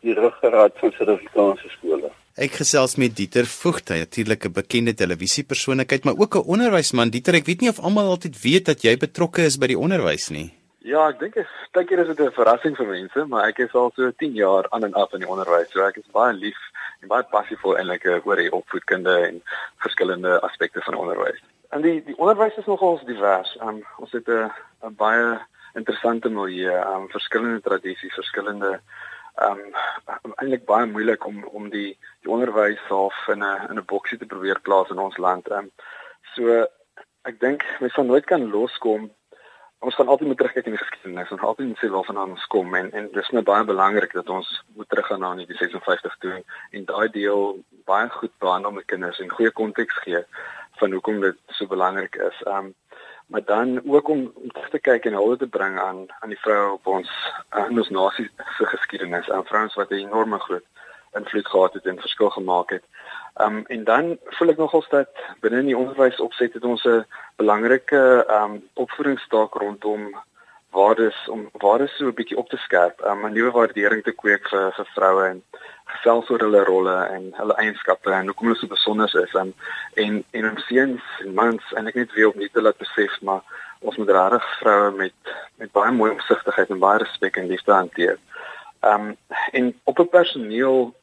die 0.00 0.14
ruggraat 0.14 0.78
van 0.78 0.92
Suid-Afrikaanse 0.92 1.68
skole. 1.68 2.10
Ek 2.38 2.52
gesels 2.54 2.92
met 3.02 3.16
Dieter 3.18 3.48
Voogd, 3.50 3.88
natuurlik 3.90 4.44
'n 4.46 4.52
bekende 4.52 4.94
televisiepersoonlikheid, 4.94 6.04
maar 6.04 6.14
ook 6.18 6.34
'n 6.36 6.46
onderwysman. 6.54 7.10
Dieter, 7.10 7.34
ek 7.34 7.46
weet 7.46 7.60
nie 7.60 7.68
of 7.68 7.80
almal 7.80 8.08
altyd 8.08 8.42
weet 8.42 8.64
dat 8.64 8.82
jy 8.82 8.96
betrokke 8.96 9.42
is 9.42 9.58
by 9.58 9.66
die 9.66 9.78
onderwys 9.78 10.28
nie. 10.28 10.54
Ja, 10.78 11.08
ek 11.08 11.18
dink 11.18 11.34
dit 11.34 11.46
dink 11.72 11.88
dit 11.88 11.98
is 11.98 12.08
'n 12.08 12.30
verrassing 12.30 12.76
vir 12.76 12.86
mense, 12.86 13.24
maar 13.26 13.48
ek 13.48 13.58
is 13.58 13.74
al 13.74 13.90
so 13.96 14.10
10 14.10 14.34
jaar 14.34 14.66
aan 14.70 14.84
en 14.84 14.94
af 14.94 15.12
in 15.12 15.20
die 15.20 15.28
onderwys. 15.28 15.70
So 15.70 15.82
ek 15.82 15.96
is 15.96 16.06
baie 16.12 16.32
lief 16.32 16.58
en 17.02 17.08
baie 17.08 17.22
passievol 17.22 17.76
eintlik 17.76 18.26
oor 18.26 18.36
die 18.36 18.52
opvoedkunde 18.52 19.26
en 19.26 19.42
verskillende 19.78 20.40
aspekte 20.40 20.80
van 20.80 20.94
onderwys. 20.94 21.42
En 21.70 21.82
die 21.82 22.04
die 22.04 22.18
onderwys 22.18 22.56
is 22.56 22.66
nogal 22.66 23.00
divers. 23.04 23.56
Um, 23.60 23.84
ons 23.98 24.12
het 24.12 24.28
'n 24.28 24.50
'n 24.86 24.94
baie 24.94 25.40
interessante 25.74 26.28
milieu, 26.28 26.70
um, 26.86 27.08
verskillende 27.08 27.60
tradisies, 27.60 28.14
verskillende 28.14 28.80
ehm 29.38 29.60
um, 30.24 30.32
eintlik 30.40 30.64
baie 30.66 30.86
moeilik 30.86 31.26
om 31.26 31.44
om 31.44 31.68
die 31.70 31.90
die 32.24 32.30
onderwys 32.30 32.80
half 32.88 33.18
in 33.34 33.44
'n 33.44 33.70
in 33.70 33.78
'n 33.78 33.90
boksie 33.92 34.18
te 34.18 34.26
probeer 34.26 34.60
plaas 34.60 34.90
in 34.90 34.98
ons 34.98 35.16
land. 35.16 35.48
Ehm 35.48 35.58
um, 35.58 35.70
so 36.34 36.66
ek 37.30 37.40
dink 37.40 37.64
mens 37.80 37.94
sal 37.94 38.04
nooit 38.04 38.24
kan 38.24 38.50
loskom. 38.50 39.10
Ons 39.78 39.94
gaan 39.94 40.08
altyd 40.08 40.28
moet 40.28 40.38
terugkyk 40.38 40.66
in 40.66 40.74
die 40.74 40.84
geskiedenis. 40.84 41.30
Ons 41.30 41.40
gaan 41.40 41.48
altyd 41.48 41.68
moet 41.68 41.82
sê 41.82 41.88
waarvan 41.88 42.18
ons 42.18 42.46
kom 42.46 42.74
en 42.74 42.90
en 42.92 43.08
dis 43.12 43.30
net 43.30 43.44
baie 43.44 43.64
belangrik 43.64 44.12
dat 44.12 44.28
ons 44.28 44.48
moet 44.74 44.88
teruggaan 44.88 45.20
na 45.20 45.34
die 45.34 45.60
56 45.60 46.16
toe 46.18 46.42
en 46.70 46.84
daai 46.84 47.08
deel 47.08 47.64
baie 47.84 48.08
goed 48.08 48.34
behandel 48.38 48.72
met 48.72 48.90
kinders 48.92 49.20
en 49.20 49.36
goeie 49.36 49.50
konteks 49.50 50.02
gee 50.06 50.24
van 50.80 50.92
hoekom 50.92 51.20
dit 51.20 51.38
so 51.46 51.66
belangrik 51.66 52.14
is. 52.30 52.42
Ehm 52.46 52.56
um, 52.64 52.74
maar 53.28 53.44
dan 53.44 53.80
ook 53.86 54.08
om, 54.08 54.32
terug 54.48 54.70
te 54.70 54.78
kyk 54.78 55.04
en 55.04 55.12
hulde 55.12 55.36
te 55.36 55.46
bring 55.46 55.78
aan 55.80 56.06
aan 56.20 56.32
die 56.32 56.40
vroue 56.40 56.72
op 56.72 56.86
ons 56.86 57.10
aan 57.48 57.78
ons 57.78 57.88
nasie 57.88 58.30
se 58.56 58.66
geskiedenis 58.66 59.30
aan 59.30 59.44
vrouens 59.44 59.74
wat 59.74 59.90
'n 59.90 60.04
enorme 60.04 60.38
groot 60.38 60.64
invloed 61.14 61.48
gehad 61.48 61.72
het 61.72 61.86
en 61.86 62.00
verskil 62.00 62.30
gemaak 62.30 62.70
het. 62.70 62.84
Um 63.40 63.64
en 63.66 63.84
dan 63.84 64.18
voel 64.24 64.48
ek 64.48 64.56
nogals 64.56 64.88
dat 64.88 65.08
binne 65.40 65.62
die 65.62 65.76
onderwys 65.76 66.20
opset 66.20 66.52
het 66.52 66.64
ons 66.64 66.84
'n 66.84 67.04
belangrike 67.36 68.26
um 68.42 68.68
opvoedingstaak 68.74 69.54
rondom 69.54 70.16
waardes 70.70 71.28
om 71.28 71.48
waardes 71.52 71.96
so 71.96 72.06
'n 72.06 72.14
bietjie 72.14 72.36
op 72.36 72.48
te 72.48 72.56
skerp, 72.56 73.00
um 73.04 73.26
'n 73.26 73.32
nuwe 73.32 73.50
waardering 73.50 74.02
te 74.04 74.12
kweek 74.12 74.48
vir 74.48 74.72
vir 74.76 74.88
vroue 74.94 75.24
en 75.28 75.42
gesels 75.84 76.30
oor 76.30 76.40
hulle 76.40 76.64
rolle 76.64 76.96
en 77.16 77.30
hulle 77.36 77.54
eienskappe 77.62 78.12
en 78.12 78.26
hoekom 78.26 78.46
hulle 78.46 78.58
so 78.58 78.66
besonder 78.66 79.22
is 79.22 79.34
en 79.34 79.54
en 79.94 80.24
en 80.30 80.50
ons 80.50 80.66
seuns 80.66 81.02
en 81.24 81.34
mans 81.34 81.72
en 81.72 81.86
ek 81.86 81.94
net 81.94 82.12
weer 82.12 82.28
opnuut 82.28 82.52
te 82.52 82.62
laat 82.62 82.78
besef 82.78 83.20
maar 83.20 83.42
ons 83.80 83.96
moet 83.96 84.10
regtig 84.10 84.58
vroue 84.60 84.90
met 84.96 85.34
met 85.56 85.72
baie 85.72 85.92
mooi 85.92 86.10
opsigtigheid 86.12 86.70
en 86.70 86.78
baie 86.78 86.98
respek 86.98 87.36
en 87.36 87.46
liefde 87.46 87.72
hanteer. 87.72 88.18
Ehm 88.80 89.08
um, 89.08 89.16
en 89.52 89.74
op 89.84 89.98
'n 89.98 90.08
personeel 90.08 90.94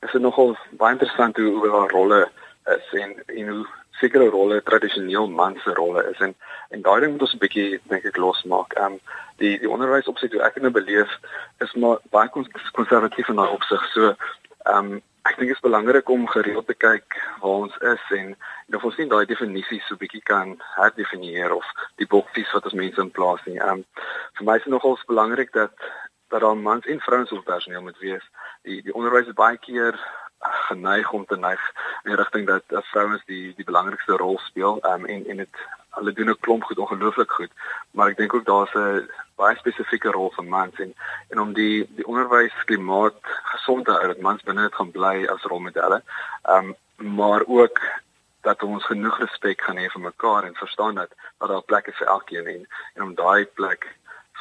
is 0.00 0.12
dit 0.12 0.22
nogal 0.22 0.56
baie 0.70 0.92
interessant 0.92 1.36
hoe 1.36 1.52
hoe 1.58 1.70
haar 1.70 1.90
rolle 1.90 2.28
is 2.76 3.00
en 3.00 3.22
en 3.26 3.48
hoe 3.48 3.66
sekere 4.00 4.28
rolle 4.30 4.62
tradisioneel 4.62 5.28
man 5.30 5.58
se 5.64 5.74
rolle 5.74 6.04
is 6.10 6.20
en 6.26 6.34
en 6.70 6.82
daai 6.82 7.00
ding 7.00 7.12
moet 7.12 7.26
ons 7.26 7.34
'n 7.34 7.42
bietjie 7.44 7.80
dink 7.90 8.04
ek 8.04 8.16
losmaak. 8.16 8.74
Ehm 8.74 8.92
um, 8.92 9.00
die 9.42 9.58
die 9.58 9.70
onderwys 9.70 10.10
opset 10.10 10.32
hoe 10.32 10.42
ek 10.42 10.54
dit 10.54 10.62
nou 10.62 10.72
beleef 10.72 11.10
is 11.64 11.72
maar 11.74 11.98
baie 12.10 12.30
konservatief 12.72 13.28
in 13.28 13.40
daai 13.42 13.50
opsig. 13.56 13.82
So 13.94 14.14
ehm 14.64 14.92
um, 14.92 15.02
ek 15.24 15.38
dink 15.38 15.48
dit 15.48 15.56
is 15.56 15.64
belangrik 15.64 16.08
om 16.08 16.26
gereeld 16.28 16.66
te 16.66 16.74
kyk 16.74 17.16
waar 17.40 17.64
ons 17.64 17.76
is 17.92 18.04
en 18.18 18.36
en 18.68 18.76
of 18.76 18.84
ons 18.84 18.96
nie 18.96 19.08
daai 19.08 19.24
definisies 19.26 19.86
so 19.88 19.96
bietjie 19.96 20.22
kan 20.22 20.56
herdefinieer 20.76 21.52
of 21.54 21.64
die 21.96 22.06
boksies 22.06 22.52
wat 22.52 22.64
ons 22.64 22.80
mense 22.80 23.00
in 23.00 23.10
plaas 23.10 23.44
nie. 23.46 23.58
Ehm 23.58 23.78
um, 23.78 23.84
vir 24.38 24.44
my 24.48 24.56
is 24.56 24.66
dit 24.66 24.72
nogals 24.72 25.06
belangrik 25.12 25.52
dat 25.52 25.72
dat 26.28 26.40
daar 26.40 26.56
mans 26.56 26.86
en 26.86 27.00
vrouens 27.00 27.32
op 27.32 27.44
personeel 27.44 27.82
moet 27.82 27.98
wees. 27.98 28.24
Die 28.62 28.82
die 28.82 28.94
onderwys 28.94 29.32
baie 29.32 29.58
keer 29.58 29.98
geneig 30.68 31.12
om 31.12 31.24
te 31.26 31.36
neig 31.36 31.72
in 32.04 32.14
rigting 32.14 32.46
dat 32.46 32.62
as 32.72 32.90
vrouens 32.92 33.22
die 33.26 33.54
die 33.56 33.64
belangrikste 33.64 34.16
rol 34.16 34.38
speel 34.38 34.78
um, 34.92 35.06
en 35.06 35.26
en 35.26 35.36
dit 35.36 35.64
hulle 35.94 36.12
doen 36.12 36.30
'n 36.30 36.40
klomp 36.40 36.62
goed 36.62 36.78
ongelooflik 36.78 37.30
goed. 37.30 37.52
Maar 37.90 38.08
ek 38.08 38.16
dink 38.16 38.34
ook 38.34 38.44
daar's 38.44 38.74
'n 38.74 39.08
baie 39.36 39.56
spesifieke 39.56 40.10
rol 40.10 40.32
vir 40.36 40.44
mans 40.44 40.78
en 40.78 40.94
en 41.28 41.40
om 41.40 41.52
die 41.52 41.88
die 41.96 42.06
onderwysklimaat 42.06 43.20
gesond 43.54 43.84
te 43.84 43.92
hou 43.92 44.06
dat 44.06 44.20
mans 44.20 44.42
binne 44.42 44.62
dit 44.62 44.74
gaan 44.74 44.90
bly 44.90 45.26
as 45.34 45.42
rolmodelle 45.42 46.02
um, 46.54 46.74
maar 46.96 47.42
ook 47.46 47.80
dat 48.40 48.62
ons 48.62 48.84
genoeg 48.84 49.18
respek 49.18 49.60
gaan 49.60 49.80
hê 49.80 49.88
vir 49.88 50.00
mekaar 50.00 50.44
en 50.44 50.54
verstaan 50.54 50.94
dat 50.94 51.10
dat 51.38 51.48
daar 51.48 51.68
plekke 51.70 51.92
vir 51.92 52.06
elkeen 52.06 52.46
en 52.46 52.66
en 52.94 53.02
om 53.02 53.14
daai 53.14 53.44
plek 53.44 53.88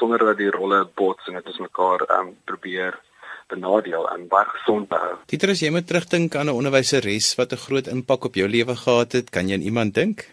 sonder 0.01 0.19
dat 0.19 0.37
die 0.37 0.51
rolle 0.51 0.85
bots 1.01 1.27
en 1.27 1.33
dit 1.39 1.51
ons 1.53 1.65
mekaar 1.67 2.05
um, 2.19 2.37
probeer 2.45 2.99
benadeel 3.53 4.07
en 4.13 4.27
baie 4.27 4.49
gesond 4.51 4.89
behou. 4.91 5.15
Dieter, 5.31 5.53
as 5.55 5.63
jy 5.63 5.71
moet 5.73 5.87
terugdink 5.87 6.35
aan 6.35 6.49
'n 6.49 6.59
onderwyseres 6.59 7.35
wat 7.39 7.53
'n 7.53 7.63
groot 7.65 7.87
impak 7.87 8.25
op 8.25 8.35
jou 8.35 8.47
lewe 8.47 8.75
gehad 8.75 9.11
het, 9.17 9.29
kan 9.29 9.47
jy 9.47 9.55
aan 9.55 9.69
iemand 9.69 9.93
dink? 9.93 10.27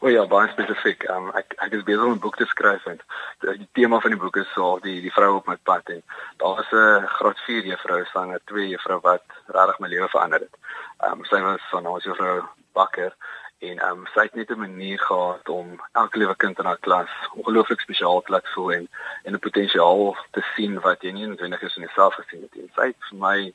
O 0.00 0.08
ja, 0.08 0.26
baie 0.28 0.48
spesifiek. 0.52 1.06
Um, 1.08 1.30
ek 1.38 1.54
ek 1.64 1.72
is 1.78 1.84
besig 1.88 2.04
om 2.04 2.12
'n 2.16 2.24
boek 2.24 2.36
te 2.36 2.46
skryf 2.46 2.84
en 2.86 3.00
die 3.40 3.68
tema 3.72 4.00
van 4.00 4.12
die 4.12 4.20
boek 4.20 4.36
is 4.36 4.52
so 4.54 4.78
die 4.82 5.00
die 5.00 5.12
vrou 5.12 5.36
op 5.36 5.46
my 5.48 5.56
pad 5.56 5.88
en 5.88 6.02
daar 6.42 6.60
is 6.60 6.72
'n 6.72 7.06
graad 7.16 7.38
4 7.46 7.64
juffrou 7.64 8.04
'n 8.04 8.38
twee 8.44 8.68
juffrou 8.68 9.00
wat 9.00 9.24
regtig 9.46 9.78
my 9.78 9.88
lewe 9.88 10.08
verander 10.08 10.40
het. 10.40 10.56
Ehm 11.00 11.12
um, 11.12 11.24
sy 11.24 11.40
was 11.40 11.60
van 11.70 11.86
ons 11.86 12.04
juffrou 12.04 12.44
Bakker 12.72 13.12
en 13.58 13.78
ehm 13.78 13.90
um, 13.90 14.06
sy 14.12 14.22
het 14.26 14.34
net 14.34 14.50
'n 14.50 14.58
manier 14.58 14.98
gehad 15.00 15.48
om 15.48 15.80
elke 15.92 16.18
liewe 16.18 16.36
kind 16.36 16.58
in 16.58 16.64
haar 16.64 16.78
klas 16.86 17.10
ongelooflik 17.32 17.80
spesiaal 17.80 18.22
te 18.22 18.30
laat 18.32 18.48
voel 18.48 18.72
en 18.72 18.88
en 19.22 19.32
'n 19.32 19.38
potensiaal 19.38 20.16
te 20.30 20.42
sien 20.54 20.80
wat 20.80 21.02
jy 21.02 21.10
nie 21.10 21.26
noodwendig 21.26 21.62
is 21.62 21.76
in 21.76 21.82
jouself 21.82 22.14
gesien 22.14 22.42
het 22.42 22.54
nie. 22.54 22.70
Sy 22.74 22.86
het 22.86 22.96
vir 23.08 23.18
my 23.18 23.54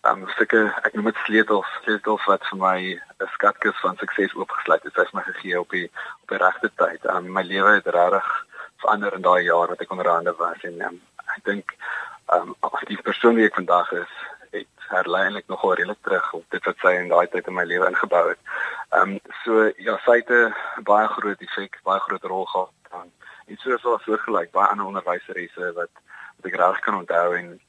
ehm 0.00 0.22
um, 0.22 0.28
sulke 0.36 0.74
ek 0.82 0.94
noem 0.94 1.04
dit 1.04 1.16
sleutels, 1.24 1.66
sleutels 1.82 2.24
wat 2.24 2.46
vir 2.48 2.58
my 2.58 2.78
'n 3.20 3.28
skatkis 3.32 3.80
van 3.80 3.96
sukses 3.96 4.34
oopgesluit 4.34 4.82
het. 4.82 4.94
Sy 4.94 5.00
het 5.00 5.12
my 5.12 5.22
gegee 5.22 5.60
op 5.60 5.70
die 5.70 5.90
op 6.22 6.28
die 6.28 6.38
regte 6.38 6.70
tyd. 6.74 7.04
Ehm 7.04 7.16
um, 7.16 7.32
my 7.32 7.42
lewe 7.42 7.70
het 7.74 7.86
regtig 7.86 8.46
verander 8.76 9.14
in 9.14 9.22
daai 9.22 9.42
jaar 9.44 9.68
wat 9.68 9.80
ek 9.80 9.90
onder 9.90 10.08
hande 10.08 10.34
was 10.38 10.62
en 10.62 10.80
um, 10.80 11.00
ek 11.36 11.44
dink 11.44 11.76
ehm 12.26 12.54
um, 12.62 12.72
die 12.86 13.02
persoon 13.02 13.34
wie 13.34 13.46
ek 13.46 13.54
vandag 13.54 13.92
is 13.92 14.12
herlei 14.88 15.22
eintlik 15.24 15.48
nogal 15.48 15.74
redelik 15.74 16.02
terug 16.02 16.32
op 16.32 16.44
dit 16.54 16.64
wat 16.64 16.82
sy 16.84 16.92
in 17.00 17.08
daai 17.08 17.26
tyd 17.32 17.46
in 17.46 17.54
my 17.58 17.64
lewe 17.64 17.88
ingebou 17.90 18.24
het. 18.28 18.40
Ehm 18.90 19.16
um, 19.16 19.20
so 19.44 19.70
ja, 19.76 19.98
sy 20.04 20.16
het 20.22 20.30
'n 20.30 20.54
baie 20.82 21.08
groot 21.08 21.40
effek, 21.48 21.80
baie 21.82 22.00
groot 22.00 22.24
rol 22.24 22.44
gehad 22.44 22.72
aan. 22.90 23.10
En 23.46 23.56
so 23.56 23.74
is 23.74 23.82
daar 23.82 24.00
soortgelyk 24.00 24.50
baie 24.50 24.68
ander 24.68 24.86
onderwyseresse 24.86 25.72
wat 25.72 25.92
wat 26.36 26.52
ek 26.52 26.58
reg 26.60 26.80
kan 26.80 26.98
onthou 27.02 27.34
en 27.36 27.60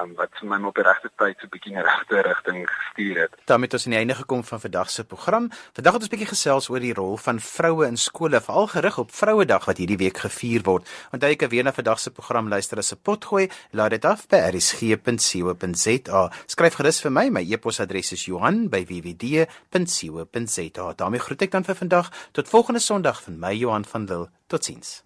um, 0.00 0.14
wat 0.14 0.30
vir 0.40 0.48
my 0.48 0.68
op 0.68 0.74
die 0.74 0.84
regte 0.84 1.10
tyd 1.16 1.36
so 1.38 1.46
'n 1.46 1.50
bietjie 1.50 1.72
in 1.72 1.78
die 1.78 1.88
regte 1.88 2.22
rigting 2.22 2.68
gestuur 2.68 3.16
het. 3.22 3.32
daarmee 3.44 3.66
het 3.66 3.74
ons 3.74 3.84
aan 3.84 3.90
die 3.90 3.98
einde 3.98 4.14
gekom 4.14 4.44
van 4.44 4.60
vandag 4.60 4.90
se 4.90 5.04
program. 5.04 5.50
Vandag 5.72 5.92
het 5.92 6.02
ons 6.02 6.10
'n 6.10 6.16
bietjie 6.16 6.34
gesels 6.34 6.68
oor 6.68 6.80
die 6.80 6.94
rol 6.94 7.16
van 7.16 7.40
vroue 7.40 7.86
in 7.86 7.96
skole, 7.96 8.40
veral 8.40 8.66
gerig 8.66 8.98
op 8.98 9.12
Vrouedag 9.12 9.64
wat 9.64 9.76
hierdie 9.76 9.96
week 9.96 10.18
gevier 10.18 10.62
word. 10.62 10.88
Onthou 11.12 11.36
kan 11.36 11.48
weer 11.48 11.64
na 11.64 11.72
vandag 11.72 12.00
se 12.00 12.10
program 12.10 12.48
luister 12.48 12.78
as 12.78 12.92
'n 12.92 12.98
potgooi. 13.02 13.50
Laat 13.70 13.90
dit 13.90 14.04
af 14.04 14.26
by 14.28 14.36
rsg.co.za. 14.36 16.30
Skryf 16.46 16.74
gerus 16.74 17.00
vir 17.00 17.12
my. 17.12 17.28
My 17.28 17.52
e-posadres 17.52 18.12
is 18.12 18.24
Johan@wwd.co.za. 18.24 20.92
daarmee 20.96 21.20
groet 21.20 21.42
ek 21.42 21.50
dan 21.50 21.64
vir 21.64 21.74
vandag. 21.74 22.10
Tot 22.32 22.48
volgende 22.48 22.80
Sondag 22.80 23.22
van 23.22 23.38
my 23.38 23.52
Johan 23.52 23.84
van 23.84 24.04
Lille. 24.04 24.30
Totsiens. 24.46 25.04